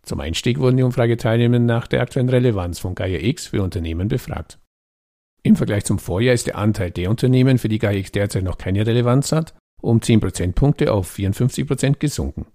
Zum 0.01 0.19
Einstieg 0.19 0.57
wurden 0.57 0.77
die 0.77 0.83
Umfrageteilnehmenden 0.83 1.67
nach 1.67 1.85
der 1.85 2.01
aktuellen 2.01 2.29
Relevanz 2.29 2.79
von 2.79 2.95
GAIA-X 2.95 3.45
für 3.45 3.61
Unternehmen 3.61 4.07
befragt. 4.07 4.57
Im 5.43 5.55
Vergleich 5.55 5.85
zum 5.85 5.99
Vorjahr 5.99 6.33
ist 6.33 6.47
der 6.47 6.57
Anteil 6.57 6.89
der 6.89 7.11
Unternehmen, 7.11 7.59
für 7.59 7.69
die 7.69 7.77
GAIA-X 7.77 8.11
derzeit 8.13 8.43
noch 8.43 8.57
keine 8.57 8.87
Relevanz 8.87 9.31
hat, 9.31 9.53
um 9.79 10.01
10 10.01 10.19
Prozentpunkte 10.19 10.91
auf 10.91 11.07
54 11.07 11.67
Prozent 11.67 11.99
gesunken. 11.99 12.47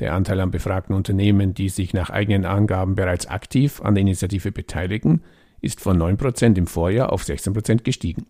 Der 0.00 0.14
Anteil 0.14 0.40
an 0.40 0.50
befragten 0.50 0.96
Unternehmen, 0.96 1.52
die 1.52 1.68
sich 1.68 1.92
nach 1.92 2.08
eigenen 2.08 2.46
Angaben 2.46 2.94
bereits 2.94 3.26
aktiv 3.26 3.82
an 3.82 3.94
der 3.94 4.00
Initiative 4.00 4.52
beteiligen, 4.52 5.22
ist 5.60 5.82
von 5.82 5.98
9 5.98 6.16
Prozent 6.16 6.56
im 6.56 6.66
Vorjahr 6.66 7.12
auf 7.12 7.24
16 7.24 7.52
Prozent 7.52 7.84
gestiegen. 7.84 8.24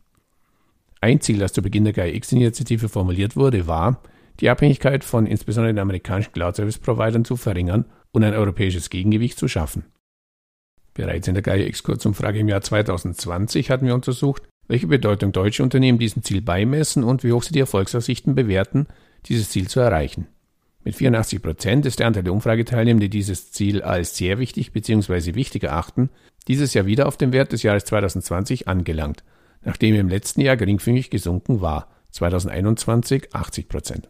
Ein 1.00 1.20
Ziel, 1.20 1.38
das 1.38 1.52
zu 1.52 1.62
Beginn 1.62 1.84
der 1.84 1.92
GAIA-X-Initiative 1.92 2.88
formuliert 2.88 3.36
wurde, 3.36 3.66
war, 3.66 4.02
die 4.40 4.50
Abhängigkeit 4.50 5.04
von 5.04 5.26
insbesondere 5.26 5.72
den 5.72 5.80
amerikanischen 5.80 6.32
Cloud-Service-Providern 6.32 7.24
zu 7.24 7.36
verringern 7.36 7.84
und 8.12 8.24
ein 8.24 8.34
europäisches 8.34 8.90
Gegengewicht 8.90 9.38
zu 9.38 9.48
schaffen. 9.48 9.84
Bereits 10.94 11.28
in 11.28 11.34
der 11.34 11.42
Gaia-X-Kurzumfrage 11.42 12.40
im 12.40 12.48
Jahr 12.48 12.60
2020 12.60 13.70
hatten 13.70 13.86
wir 13.86 13.94
untersucht, 13.94 14.42
welche 14.66 14.86
Bedeutung 14.86 15.32
deutsche 15.32 15.62
Unternehmen 15.62 15.98
diesem 15.98 16.22
Ziel 16.22 16.42
beimessen 16.42 17.04
und 17.04 17.24
wie 17.24 17.32
hoch 17.32 17.42
sie 17.42 17.52
die 17.52 17.60
Erfolgsaussichten 17.60 18.34
bewerten, 18.34 18.86
dieses 19.26 19.50
Ziel 19.50 19.68
zu 19.68 19.80
erreichen. 19.80 20.26
Mit 20.84 20.96
84 20.96 21.42
Prozent 21.42 21.86
ist 21.86 21.98
der 21.98 22.06
Anteil 22.06 22.22
der 22.22 22.32
Umfrageteilnehmenden, 22.32 23.10
die 23.10 23.18
dieses 23.18 23.52
Ziel 23.52 23.82
als 23.82 24.16
sehr 24.16 24.38
wichtig 24.38 24.72
bzw. 24.72 25.34
wichtig 25.34 25.64
erachten, 25.64 26.10
dieses 26.46 26.74
Jahr 26.74 26.86
wieder 26.86 27.06
auf 27.06 27.16
den 27.16 27.32
Wert 27.32 27.52
des 27.52 27.62
Jahres 27.62 27.84
2020 27.84 28.68
angelangt, 28.68 29.22
nachdem 29.62 29.94
im 29.94 30.08
letzten 30.08 30.40
Jahr 30.40 30.56
geringfügig 30.56 31.10
gesunken 31.10 31.60
war, 31.60 31.88
2021 32.12 33.34
80 33.34 33.68
Prozent. 33.68 34.08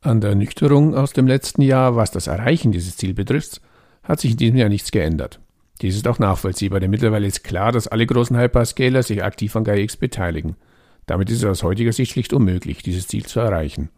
An 0.00 0.20
der 0.20 0.30
Ernüchterung 0.30 0.94
aus 0.94 1.12
dem 1.12 1.26
letzten 1.26 1.62
Jahr, 1.62 1.96
was 1.96 2.10
das 2.10 2.28
Erreichen 2.28 2.72
dieses 2.72 2.96
Ziels 2.96 3.16
betrifft, 3.16 3.60
hat 4.02 4.20
sich 4.20 4.32
in 4.32 4.36
diesem 4.36 4.56
Jahr 4.56 4.68
nichts 4.68 4.90
geändert. 4.90 5.40
Dies 5.82 5.96
ist 5.96 6.08
auch 6.08 6.18
nachvollziehbar, 6.18 6.80
denn 6.80 6.90
mittlerweile 6.90 7.26
ist 7.26 7.44
klar, 7.44 7.72
dass 7.72 7.88
alle 7.88 8.06
großen 8.06 8.38
Hyperscaler 8.38 9.02
sich 9.02 9.22
aktiv 9.22 9.54
an 9.54 9.64
GaiaX 9.64 9.96
beteiligen. 9.96 10.56
Damit 11.06 11.30
ist 11.30 11.38
es 11.38 11.44
aus 11.44 11.62
heutiger 11.62 11.92
Sicht 11.92 12.12
schlicht 12.12 12.32
unmöglich, 12.32 12.82
dieses 12.82 13.06
Ziel 13.06 13.26
zu 13.26 13.40
erreichen. 13.40 13.90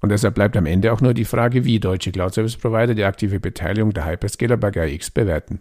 Und 0.00 0.10
deshalb 0.10 0.34
bleibt 0.34 0.56
am 0.56 0.66
Ende 0.66 0.92
auch 0.92 1.00
nur 1.00 1.14
die 1.14 1.24
Frage, 1.24 1.64
wie 1.64 1.80
deutsche 1.80 2.12
Cloud-Service-Provider 2.12 2.94
die 2.94 3.04
aktive 3.04 3.40
Beteiligung 3.40 3.92
der 3.92 4.06
Hyperscaler 4.06 4.56
bei 4.56 4.70
GaiaX 4.70 5.10
bewerten. 5.10 5.60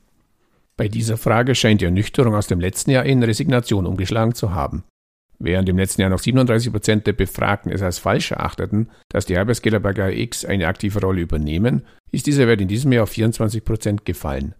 Bei 0.77 0.87
dieser 0.87 1.17
Frage 1.17 1.55
scheint 1.55 1.81
die 1.81 1.85
Ernüchterung 1.85 2.35
aus 2.35 2.45
dem 2.45 2.59
letzten 2.59 2.91
Jahr 2.91 3.03
in 3.03 3.23
Resignation 3.23 3.87
umgeschlagen 3.87 4.35
zu 4.35 4.53
haben. 4.53 4.83
Während 5.39 5.67
im 5.69 5.77
letzten 5.77 6.01
Jahr 6.01 6.11
noch 6.11 6.19
37 6.19 6.71
Prozent 6.71 7.07
der 7.07 7.13
Befragten 7.13 7.71
es 7.71 7.81
als 7.81 7.97
falsch 7.97 8.31
erachteten, 8.31 8.89
dass 9.09 9.25
die 9.25 9.37
Hyperscaler 9.37 9.79
bei 9.79 9.93
GAIX 9.93 10.45
eine 10.45 10.67
aktive 10.67 11.01
Rolle 11.01 11.21
übernehmen, 11.21 11.83
ist 12.11 12.27
dieser 12.27 12.47
Wert 12.47 12.61
in 12.61 12.67
diesem 12.67 12.91
Jahr 12.91 13.03
auf 13.03 13.09
24 13.09 13.65
Prozent 13.65 14.05
gefallen. 14.05 14.53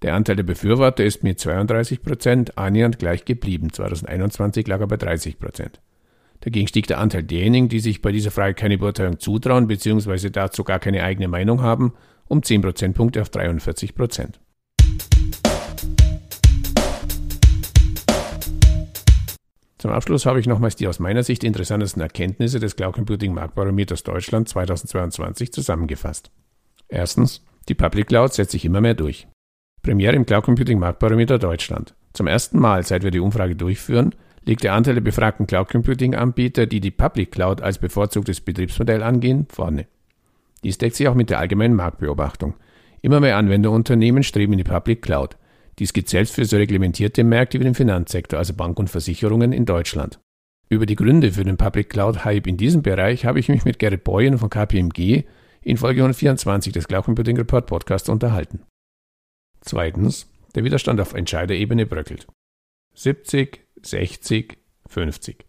Der 0.00 0.14
Anteil 0.14 0.36
der 0.36 0.42
Befürworter 0.44 1.04
ist 1.04 1.22
mit 1.22 1.38
32 1.38 2.02
Prozent 2.02 2.56
annähernd 2.56 2.98
gleich 2.98 3.26
geblieben. 3.26 3.72
2021 3.72 4.66
lag 4.68 4.80
er 4.80 4.86
bei 4.86 4.96
30 4.96 5.38
Prozent. 5.38 5.80
Dagegen 6.40 6.68
stieg 6.68 6.86
der 6.86 6.98
Anteil 6.98 7.24
derjenigen, 7.24 7.68
die 7.68 7.80
sich 7.80 8.00
bei 8.00 8.12
dieser 8.12 8.30
Frage 8.30 8.54
keine 8.54 8.78
Beurteilung 8.78 9.18
zutrauen 9.18 9.66
bzw. 9.66 10.30
dazu 10.30 10.64
gar 10.64 10.78
keine 10.78 11.02
eigene 11.02 11.28
Meinung 11.28 11.60
haben, 11.62 11.94
um 12.26 12.42
10 12.42 12.62
Prozentpunkte 12.62 13.20
auf 13.20 13.30
43 13.30 13.94
Prozent. 13.94 14.40
Zum 19.78 19.92
Abschluss 19.92 20.26
habe 20.26 20.40
ich 20.40 20.48
nochmals 20.48 20.74
die 20.74 20.88
aus 20.88 20.98
meiner 20.98 21.22
Sicht 21.22 21.44
interessantesten 21.44 22.02
Erkenntnisse 22.02 22.58
des 22.58 22.74
Cloud 22.74 22.94
Computing 22.94 23.32
Marktbarometers 23.32 24.02
Deutschland 24.02 24.48
2022 24.48 25.52
zusammengefasst. 25.52 26.32
Erstens, 26.88 27.44
die 27.68 27.74
Public 27.74 28.08
Cloud 28.08 28.34
setzt 28.34 28.50
sich 28.50 28.64
immer 28.64 28.80
mehr 28.80 28.94
durch. 28.94 29.28
Premiere 29.82 30.16
im 30.16 30.26
Cloud 30.26 30.44
Computing 30.44 30.80
Marktbarometer 30.80 31.38
Deutschland. 31.38 31.94
Zum 32.12 32.26
ersten 32.26 32.58
Mal, 32.58 32.84
seit 32.84 33.04
wir 33.04 33.12
die 33.12 33.20
Umfrage 33.20 33.54
durchführen, 33.54 34.14
liegt 34.44 34.64
der 34.64 34.72
Anteil 34.72 34.94
der 34.94 35.02
befragten 35.02 35.46
Cloud 35.46 35.68
Computing 35.68 36.16
Anbieter, 36.16 36.66
die 36.66 36.80
die 36.80 36.90
Public 36.90 37.30
Cloud 37.30 37.60
als 37.60 37.78
bevorzugtes 37.78 38.40
Betriebsmodell 38.40 39.04
angehen, 39.04 39.46
vorne. 39.48 39.86
Dies 40.64 40.78
deckt 40.78 40.96
sich 40.96 41.06
auch 41.06 41.14
mit 41.14 41.30
der 41.30 41.38
allgemeinen 41.38 41.76
Marktbeobachtung. 41.76 42.54
Immer 43.00 43.20
mehr 43.20 43.36
Anwenderunternehmen 43.36 44.24
streben 44.24 44.54
in 44.54 44.58
die 44.58 44.64
Public 44.64 45.02
Cloud. 45.02 45.36
Dies 45.78 45.92
gilt 45.92 46.08
selbst 46.08 46.34
für 46.34 46.44
so 46.44 46.56
reglementierte 46.56 47.22
Märkte 47.22 47.60
wie 47.60 47.64
den 47.64 47.74
Finanzsektor, 47.74 48.38
also 48.38 48.54
Bank 48.54 48.78
und 48.78 48.90
Versicherungen 48.90 49.52
in 49.52 49.64
Deutschland. 49.64 50.18
Über 50.68 50.86
die 50.86 50.96
Gründe 50.96 51.32
für 51.32 51.44
den 51.44 51.56
Public 51.56 51.88
Cloud 51.88 52.24
Hype 52.24 52.46
in 52.46 52.56
diesem 52.56 52.82
Bereich 52.82 53.24
habe 53.24 53.38
ich 53.38 53.48
mich 53.48 53.64
mit 53.64 53.78
Gerrit 53.78 54.04
Boyen 54.04 54.38
von 54.38 54.50
KPMG 54.50 55.24
in 55.62 55.76
Folge 55.76 56.00
124 56.00 56.72
des 56.72 56.88
Cloud 56.88 57.04
Computing 57.04 57.36
Report 57.36 57.66
Podcasts 57.66 58.08
unterhalten. 58.08 58.62
Zweitens, 59.60 60.28
der 60.54 60.64
Widerstand 60.64 61.00
auf 61.00 61.14
Entscheiderebene 61.14 61.86
bröckelt. 61.86 62.26
70, 62.94 63.60
60, 63.82 64.58
50. 64.88 65.44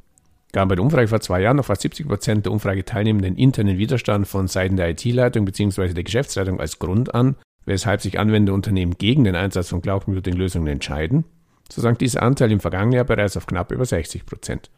Gaben 0.52 0.70
bei 0.70 0.76
der 0.76 0.84
Umfrage 0.84 1.08
vor 1.08 1.22
zwei 1.22 1.42
Jahren 1.42 1.58
noch 1.58 1.66
fast 1.66 1.82
70 1.82 2.08
Prozent 2.08 2.46
der 2.46 2.52
Umfrageteilnehmenden 2.52 3.36
internen 3.36 3.78
Widerstand 3.78 4.28
von 4.28 4.48
Seiten 4.48 4.78
der 4.78 4.90
IT-Leitung 4.90 5.46
bzw. 5.46 5.94
der 5.94 6.04
Geschäftsleitung 6.04 6.60
als 6.60 6.80
Grund 6.80 7.14
an, 7.14 7.36
weshalb 7.70 8.02
sich 8.02 8.18
Anwenderunternehmen 8.18 8.98
gegen 8.98 9.24
den 9.24 9.36
Einsatz 9.36 9.70
von 9.70 9.84
Cloud 9.84 10.06
Computing 10.06 10.34
Lösungen 10.34 10.68
entscheiden, 10.68 11.24
so 11.72 11.82
sank 11.82 12.00
dieser 12.00 12.24
Anteil 12.24 12.52
im 12.52 12.60
vergangenen 12.60 12.94
Jahr 12.94 13.06
bereits 13.06 13.38
auf 13.38 13.46
knapp 13.46 13.72
über 13.72 13.86
60 13.86 14.26
Prozent 14.26 14.72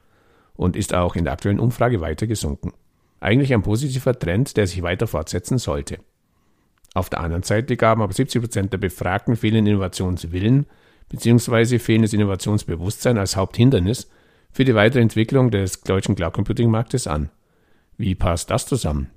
und 0.55 0.75
ist 0.75 0.93
auch 0.93 1.15
in 1.15 1.23
der 1.23 1.31
aktuellen 1.31 1.61
Umfrage 1.61 2.01
weiter 2.01 2.27
gesunken. 2.27 2.73
Eigentlich 3.21 3.53
ein 3.53 3.61
positiver 3.61 4.19
Trend, 4.19 4.57
der 4.57 4.67
sich 4.67 4.81
weiter 4.81 5.07
fortsetzen 5.07 5.57
sollte. 5.57 5.99
Auf 6.93 7.09
der 7.09 7.21
anderen 7.21 7.43
Seite 7.43 7.77
gaben 7.77 8.01
aber 8.01 8.11
70 8.11 8.41
Prozent 8.41 8.73
der 8.73 8.77
Befragten 8.77 9.37
fehlenden 9.37 9.67
Innovationswillen 9.67 10.65
bzw. 11.07 11.79
fehlendes 11.79 12.11
Innovationsbewusstsein 12.11 13.17
als 13.17 13.37
Haupthindernis 13.37 14.09
für 14.51 14.65
die 14.65 14.75
Weiterentwicklung 14.75 15.49
des 15.49 15.79
deutschen 15.79 16.15
Cloud 16.15 16.33
Computing 16.33 16.69
Marktes 16.69 17.07
an. 17.07 17.29
Wie 17.95 18.15
passt 18.15 18.49
das 18.49 18.65
zusammen? 18.65 19.11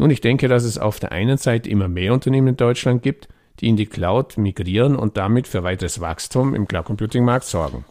Nun, 0.00 0.08
ich 0.08 0.22
denke, 0.22 0.48
dass 0.48 0.64
es 0.64 0.78
auf 0.78 0.98
der 0.98 1.12
einen 1.12 1.36
Seite 1.36 1.68
immer 1.68 1.86
mehr 1.86 2.14
Unternehmen 2.14 2.48
in 2.48 2.56
Deutschland 2.56 3.02
gibt, 3.02 3.28
die 3.58 3.68
in 3.68 3.76
die 3.76 3.84
Cloud 3.84 4.38
migrieren 4.38 4.96
und 4.96 5.18
damit 5.18 5.46
für 5.46 5.62
weiteres 5.62 6.00
Wachstum 6.00 6.54
im 6.54 6.66
Cloud 6.66 6.86
Computing 6.86 7.22
Markt 7.22 7.44
sorgen. 7.44 7.84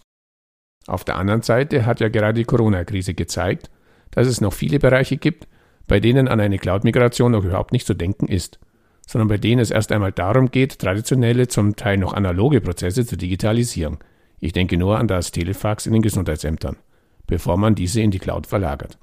Auf 0.88 1.04
der 1.04 1.18
anderen 1.18 1.44
Seite 1.44 1.86
hat 1.86 2.00
ja 2.00 2.10
gerade 2.10 2.40
die 2.40 2.46
Corona-Krise 2.46 3.14
gezeigt, 3.14 3.70
dass 4.10 4.26
es 4.26 4.42
noch 4.42 4.54
viele 4.54 4.80
Bereiche 4.80 5.18
gibt, 5.18 5.48
bei 5.86 6.00
denen 6.00 6.28
an 6.28 6.40
eine 6.40 6.58
Cloud-Migration 6.58 7.32
noch 7.32 7.44
überhaupt 7.44 7.74
nicht 7.74 7.86
zu 7.86 7.94
denken 7.94 8.28
ist, 8.28 8.60
sondern 9.06 9.28
bei 9.28 9.38
denen 9.38 9.62
es 9.62 9.70
erst 9.70 9.92
einmal 9.92 10.12
darum 10.12 10.50
geht, 10.50 10.80
traditionelle, 10.80 11.48
zum 11.48 11.76
Teil 11.76 11.98
noch 11.98 12.14
analoge 12.14 12.60
Prozesse 12.60 13.06
zu 13.06 13.18
digitalisieren. 13.18 14.00
Ich 14.40 14.54
denke 14.54 14.78
nur 14.78 14.98
an 14.98 15.08
das 15.08 15.30
Telefax 15.30 15.86
in 15.86 15.94
den 15.94 16.02
Gesundheitsämtern, 16.02 16.78
bevor 17.28 17.58
man 17.58 17.76
diese 17.76 18.02
in 18.02 18.10
die 18.10 18.18
Cloud 18.18 18.48
verlagert. 18.48 18.98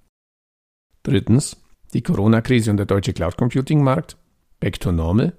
Drittens, 1.05 1.57
die 1.93 2.03
Corona-Krise 2.03 2.71
und 2.71 2.77
der 2.77 2.87
deutsche 2.87 3.13
Cloud-Computing-Markt. 3.13 4.17
Back 4.61 4.81
to 4.81 4.93
normal. 4.93 5.35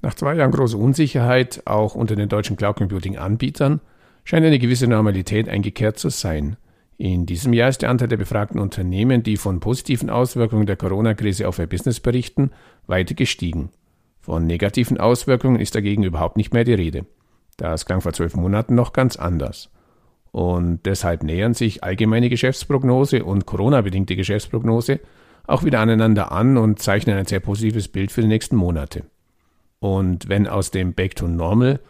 Nach 0.00 0.14
zwei 0.14 0.34
Jahren 0.34 0.50
großer 0.50 0.78
Unsicherheit, 0.78 1.62
auch 1.64 1.94
unter 1.94 2.16
den 2.16 2.28
deutschen 2.28 2.56
Cloud-Computing-Anbietern, 2.56 3.80
scheint 4.24 4.46
eine 4.46 4.58
gewisse 4.58 4.86
Normalität 4.86 5.48
eingekehrt 5.48 5.98
zu 5.98 6.08
sein. 6.08 6.56
In 6.98 7.26
diesem 7.26 7.52
Jahr 7.52 7.68
ist 7.68 7.82
der 7.82 7.90
Anteil 7.90 8.08
der 8.08 8.16
befragten 8.16 8.60
Unternehmen, 8.60 9.22
die 9.22 9.36
von 9.36 9.60
positiven 9.60 10.10
Auswirkungen 10.10 10.66
der 10.66 10.76
Corona-Krise 10.76 11.48
auf 11.48 11.58
ihr 11.58 11.66
Business 11.66 12.00
berichten, 12.00 12.50
weiter 12.86 13.14
gestiegen. 13.14 13.70
Von 14.20 14.46
negativen 14.46 14.98
Auswirkungen 14.98 15.60
ist 15.60 15.74
dagegen 15.74 16.04
überhaupt 16.04 16.36
nicht 16.36 16.52
mehr 16.52 16.64
die 16.64 16.74
Rede. 16.74 17.06
Das 17.56 17.86
klang 17.86 18.00
vor 18.00 18.12
zwölf 18.12 18.36
Monaten 18.36 18.74
noch 18.74 18.92
ganz 18.92 19.16
anders. 19.16 19.70
Und 20.30 20.86
deshalb 20.86 21.22
nähern 21.24 21.54
sich 21.54 21.84
allgemeine 21.84 22.28
Geschäftsprognose 22.28 23.24
und 23.24 23.46
Corona-bedingte 23.46 24.16
Geschäftsprognose 24.16 25.00
auch 25.46 25.64
wieder 25.64 25.80
aneinander 25.80 26.32
an 26.32 26.56
und 26.56 26.80
zeichnen 26.80 27.16
ein 27.16 27.26
sehr 27.26 27.40
positives 27.40 27.88
Bild 27.88 28.12
für 28.12 28.22
die 28.22 28.28
nächsten 28.28 28.56
Monate. 28.56 29.04
Und 29.80 30.28
wenn 30.28 30.46
aus 30.46 30.70
dem 30.70 30.94
Back 30.94 31.16
to 31.16 31.26
Normal 31.26 31.80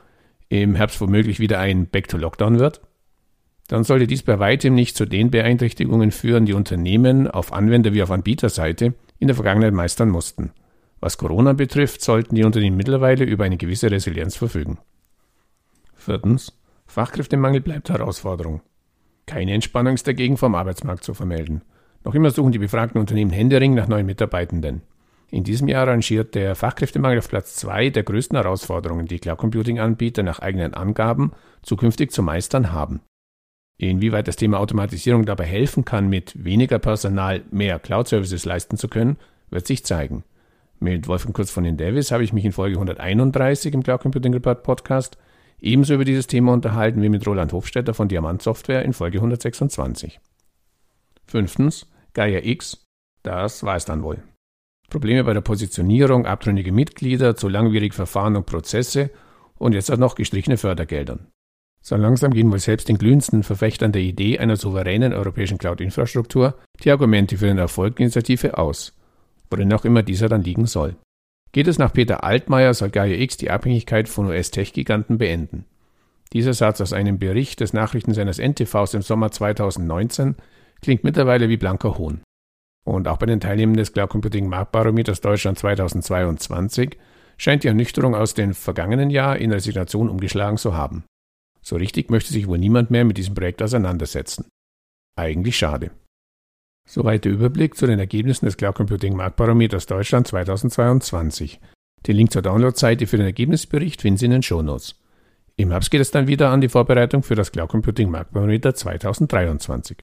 im 0.48 0.74
Herbst 0.74 1.00
womöglich 1.00 1.40
wieder 1.40 1.58
ein 1.58 1.86
Back 1.86 2.08
to 2.08 2.16
Lockdown 2.16 2.58
wird, 2.58 2.80
dann 3.68 3.84
sollte 3.84 4.06
dies 4.06 4.22
bei 4.22 4.38
weitem 4.38 4.74
nicht 4.74 4.96
zu 4.96 5.06
den 5.06 5.30
Beeinträchtigungen 5.30 6.10
führen, 6.10 6.46
die 6.46 6.52
Unternehmen 6.52 7.28
auf 7.28 7.52
Anwender- 7.52 7.92
wie 7.92 8.02
auf 8.02 8.10
Anbieterseite 8.10 8.94
in 9.18 9.28
der 9.28 9.34
Vergangenheit 9.36 9.72
meistern 9.72 10.08
mussten. 10.08 10.52
Was 11.00 11.18
Corona 11.18 11.52
betrifft, 11.52 12.02
sollten 12.02 12.34
die 12.34 12.44
Unternehmen 12.44 12.76
mittlerweile 12.76 13.24
über 13.24 13.44
eine 13.44 13.56
gewisse 13.56 13.90
Resilienz 13.90 14.36
verfügen. 14.36 14.78
Viertens. 15.94 16.52
Fachkräftemangel 16.86 17.60
bleibt 17.60 17.88
Herausforderung. 17.88 18.60
Keine 19.26 19.54
Entspannung 19.54 19.94
ist 19.94 20.06
dagegen 20.06 20.36
vom 20.36 20.54
Arbeitsmarkt 20.54 21.04
zu 21.04 21.14
vermelden. 21.14 21.62
Noch 22.04 22.14
immer 22.14 22.30
suchen 22.30 22.52
die 22.52 22.58
befragten 22.58 23.00
Unternehmen 23.00 23.30
händeringend 23.30 23.76
nach 23.76 23.88
neuen 23.88 24.06
Mitarbeitenden. 24.06 24.82
In 25.30 25.44
diesem 25.44 25.68
Jahr 25.68 25.88
rangiert 25.88 26.34
der 26.34 26.54
Fachkräftemangel 26.54 27.18
auf 27.18 27.28
Platz 27.28 27.54
zwei 27.54 27.88
der 27.88 28.02
größten 28.02 28.36
Herausforderungen, 28.36 29.06
die 29.06 29.18
Cloud 29.18 29.38
Computing 29.38 29.80
Anbieter 29.80 30.22
nach 30.22 30.40
eigenen 30.40 30.74
Angaben 30.74 31.32
zukünftig 31.62 32.10
zu 32.10 32.22
meistern 32.22 32.72
haben. 32.72 33.00
Inwieweit 33.78 34.28
das 34.28 34.36
Thema 34.36 34.60
Automatisierung 34.60 35.24
dabei 35.24 35.44
helfen 35.44 35.84
kann, 35.84 36.08
mit 36.08 36.44
weniger 36.44 36.78
Personal 36.78 37.42
mehr 37.50 37.78
Cloud-Services 37.78 38.44
leisten 38.44 38.76
zu 38.76 38.88
können, 38.88 39.16
wird 39.50 39.66
sich 39.66 39.84
zeigen. 39.84 40.24
Mit 40.80 41.08
Wolfgang 41.08 41.34
Kurz 41.34 41.50
von 41.50 41.64
den 41.64 41.76
Davis 41.76 42.12
habe 42.12 42.24
ich 42.24 42.32
mich 42.32 42.44
in 42.44 42.52
Folge 42.52 42.76
131 42.76 43.72
im 43.72 43.82
Cloud 43.82 44.02
Computing 44.02 44.34
Report 44.34 44.62
Podcast 44.64 45.16
ebenso 45.60 45.94
über 45.94 46.04
dieses 46.04 46.26
Thema 46.26 46.52
unterhalten 46.52 47.00
wie 47.00 47.08
mit 47.08 47.26
Roland 47.26 47.52
Hofstetter 47.52 47.94
von 47.94 48.08
Diamant 48.08 48.42
Software 48.42 48.84
in 48.84 48.92
Folge 48.92 49.18
126. 49.18 50.20
Fünftens, 51.32 51.86
Gaia 52.12 52.40
X, 52.44 52.86
das 53.22 53.62
es 53.62 53.84
dann 53.86 54.02
wohl. 54.02 54.22
Probleme 54.90 55.24
bei 55.24 55.32
der 55.32 55.40
Positionierung, 55.40 56.26
abtrünnige 56.26 56.72
Mitglieder, 56.72 57.36
zu 57.36 57.48
langwierige 57.48 57.94
Verfahren 57.94 58.36
und 58.36 58.44
Prozesse 58.44 59.10
und 59.56 59.72
jetzt 59.72 59.90
auch 59.90 59.96
noch 59.96 60.14
gestrichene 60.14 60.58
Fördergeldern. 60.58 61.28
So 61.80 61.96
langsam 61.96 62.34
gehen 62.34 62.52
wohl 62.52 62.58
selbst 62.58 62.90
den 62.90 62.98
glühendsten 62.98 63.44
Verfechtern 63.44 63.92
der 63.92 64.02
Idee 64.02 64.38
einer 64.38 64.56
souveränen 64.56 65.14
europäischen 65.14 65.56
Cloud-Infrastruktur 65.56 66.54
die 66.84 66.90
Argumente 66.90 67.38
für 67.38 67.46
den 67.46 67.56
Erfolg 67.56 67.96
der 67.96 68.04
Initiative 68.04 68.58
aus, 68.58 68.92
worin 69.48 69.72
auch 69.72 69.86
immer 69.86 70.02
dieser 70.02 70.28
dann 70.28 70.44
liegen 70.44 70.66
soll. 70.66 70.96
Geht 71.52 71.66
es 71.66 71.78
nach 71.78 71.94
Peter 71.94 72.24
Altmaier, 72.24 72.74
soll 72.74 72.90
Gaia 72.90 73.16
X 73.16 73.38
die 73.38 73.50
Abhängigkeit 73.50 74.06
von 74.06 74.26
US-Tech-Giganten 74.26 75.16
beenden. 75.16 75.64
Dieser 76.34 76.52
Satz 76.52 76.82
aus 76.82 76.92
einem 76.92 77.18
Bericht 77.18 77.60
des 77.60 77.72
Nachrichtensenders 77.72 78.38
NTVs 78.38 78.92
im 78.92 79.02
Sommer 79.02 79.30
2019 79.30 80.36
klingt 80.82 81.04
mittlerweile 81.04 81.48
wie 81.48 81.56
blanker 81.56 81.96
Hohn. 81.96 82.22
Und 82.84 83.06
auch 83.08 83.18
bei 83.18 83.26
den 83.26 83.40
Teilnehmern 83.40 83.76
des 83.76 83.92
Cloud 83.92 84.10
Computing 84.10 84.48
Marktbarometers 84.48 85.20
Deutschland 85.20 85.58
2022 85.58 86.98
scheint 87.38 87.62
die 87.62 87.68
Ernüchterung 87.68 88.14
aus 88.14 88.34
dem 88.34 88.54
vergangenen 88.54 89.10
Jahr 89.10 89.38
in 89.38 89.52
Resignation 89.52 90.08
umgeschlagen 90.08 90.58
zu 90.58 90.74
haben. 90.74 91.04
So 91.62 91.76
richtig 91.76 92.10
möchte 92.10 92.32
sich 92.32 92.48
wohl 92.48 92.58
niemand 92.58 92.90
mehr 92.90 93.04
mit 93.04 93.18
diesem 93.18 93.34
Projekt 93.34 93.62
auseinandersetzen. 93.62 94.46
Eigentlich 95.16 95.56
schade. 95.56 95.92
Soweit 96.88 97.24
der 97.24 97.32
Überblick 97.32 97.76
zu 97.76 97.86
den 97.86 98.00
Ergebnissen 98.00 98.46
des 98.46 98.56
Cloud 98.56 98.74
Computing 98.74 99.14
Marktbarometers 99.14 99.86
Deutschland 99.86 100.26
2022. 100.26 101.60
Den 102.06 102.16
Link 102.16 102.32
zur 102.32 102.42
Downloadseite 102.42 103.06
für 103.06 103.16
den 103.16 103.26
Ergebnisbericht 103.26 104.02
finden 104.02 104.18
Sie 104.18 104.24
in 104.24 104.32
den 104.32 104.42
Shownotes. 104.42 105.00
Im 105.56 105.70
Herbst 105.70 105.92
geht 105.92 106.00
es 106.00 106.10
dann 106.10 106.26
wieder 106.26 106.50
an 106.50 106.60
die 106.60 106.68
Vorbereitung 106.68 107.22
für 107.22 107.36
das 107.36 107.52
Cloud 107.52 107.68
Computing 107.68 108.10
Marktbarometer 108.10 108.74
2023. 108.74 109.98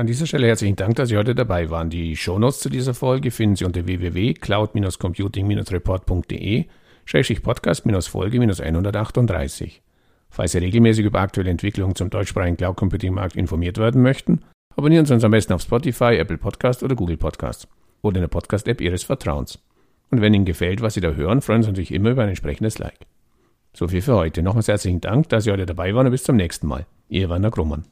An 0.00 0.06
dieser 0.06 0.24
Stelle 0.24 0.46
herzlichen 0.46 0.76
Dank, 0.76 0.96
dass 0.96 1.10
Sie 1.10 1.18
heute 1.18 1.34
dabei 1.34 1.68
waren. 1.68 1.90
Die 1.90 2.16
Shownotes 2.16 2.60
zu 2.60 2.70
dieser 2.70 2.94
Folge 2.94 3.30
finden 3.30 3.56
Sie 3.56 3.66
unter 3.66 3.84
www.cloud-computing-report.de 3.84 6.64
Podcast-Folge 7.42 8.40
138. 8.40 9.82
Falls 10.30 10.52
Sie 10.52 10.58
regelmäßig 10.58 11.04
über 11.04 11.20
aktuelle 11.20 11.50
Entwicklungen 11.50 11.96
zum 11.96 12.08
deutschsprachigen 12.08 12.56
Cloud 12.56 12.76
Computing 12.76 13.12
Markt 13.12 13.36
informiert 13.36 13.76
werden 13.76 14.00
möchten, 14.00 14.40
abonnieren 14.74 15.04
Sie 15.04 15.12
uns 15.12 15.22
am 15.22 15.32
besten 15.32 15.52
auf 15.52 15.60
Spotify, 15.60 16.16
Apple 16.16 16.38
Podcast 16.38 16.82
oder 16.82 16.94
Google 16.94 17.18
Podcast 17.18 17.68
oder 18.00 18.16
in 18.16 18.22
der 18.22 18.28
Podcast-App 18.28 18.80
Ihres 18.80 19.02
Vertrauens. 19.02 19.58
Und 20.10 20.22
wenn 20.22 20.32
Ihnen 20.32 20.46
gefällt, 20.46 20.80
was 20.80 20.94
Sie 20.94 21.02
da 21.02 21.10
hören, 21.10 21.42
freuen 21.42 21.62
Sie 21.62 21.68
uns 21.68 21.76
natürlich 21.76 21.92
immer 21.92 22.12
über 22.12 22.22
ein 22.22 22.30
entsprechendes 22.30 22.78
Like. 22.78 23.00
So 23.74 23.86
viel 23.86 24.00
für 24.00 24.14
heute. 24.14 24.42
Nochmals 24.42 24.68
herzlichen 24.68 25.02
Dank, 25.02 25.28
dass 25.28 25.44
Sie 25.44 25.52
heute 25.52 25.66
dabei 25.66 25.94
waren 25.94 26.06
und 26.06 26.12
bis 26.12 26.24
zum 26.24 26.36
nächsten 26.36 26.68
Mal. 26.68 26.86
Ihr 27.10 27.28
Werner 27.28 27.50
Grummann. 27.50 27.84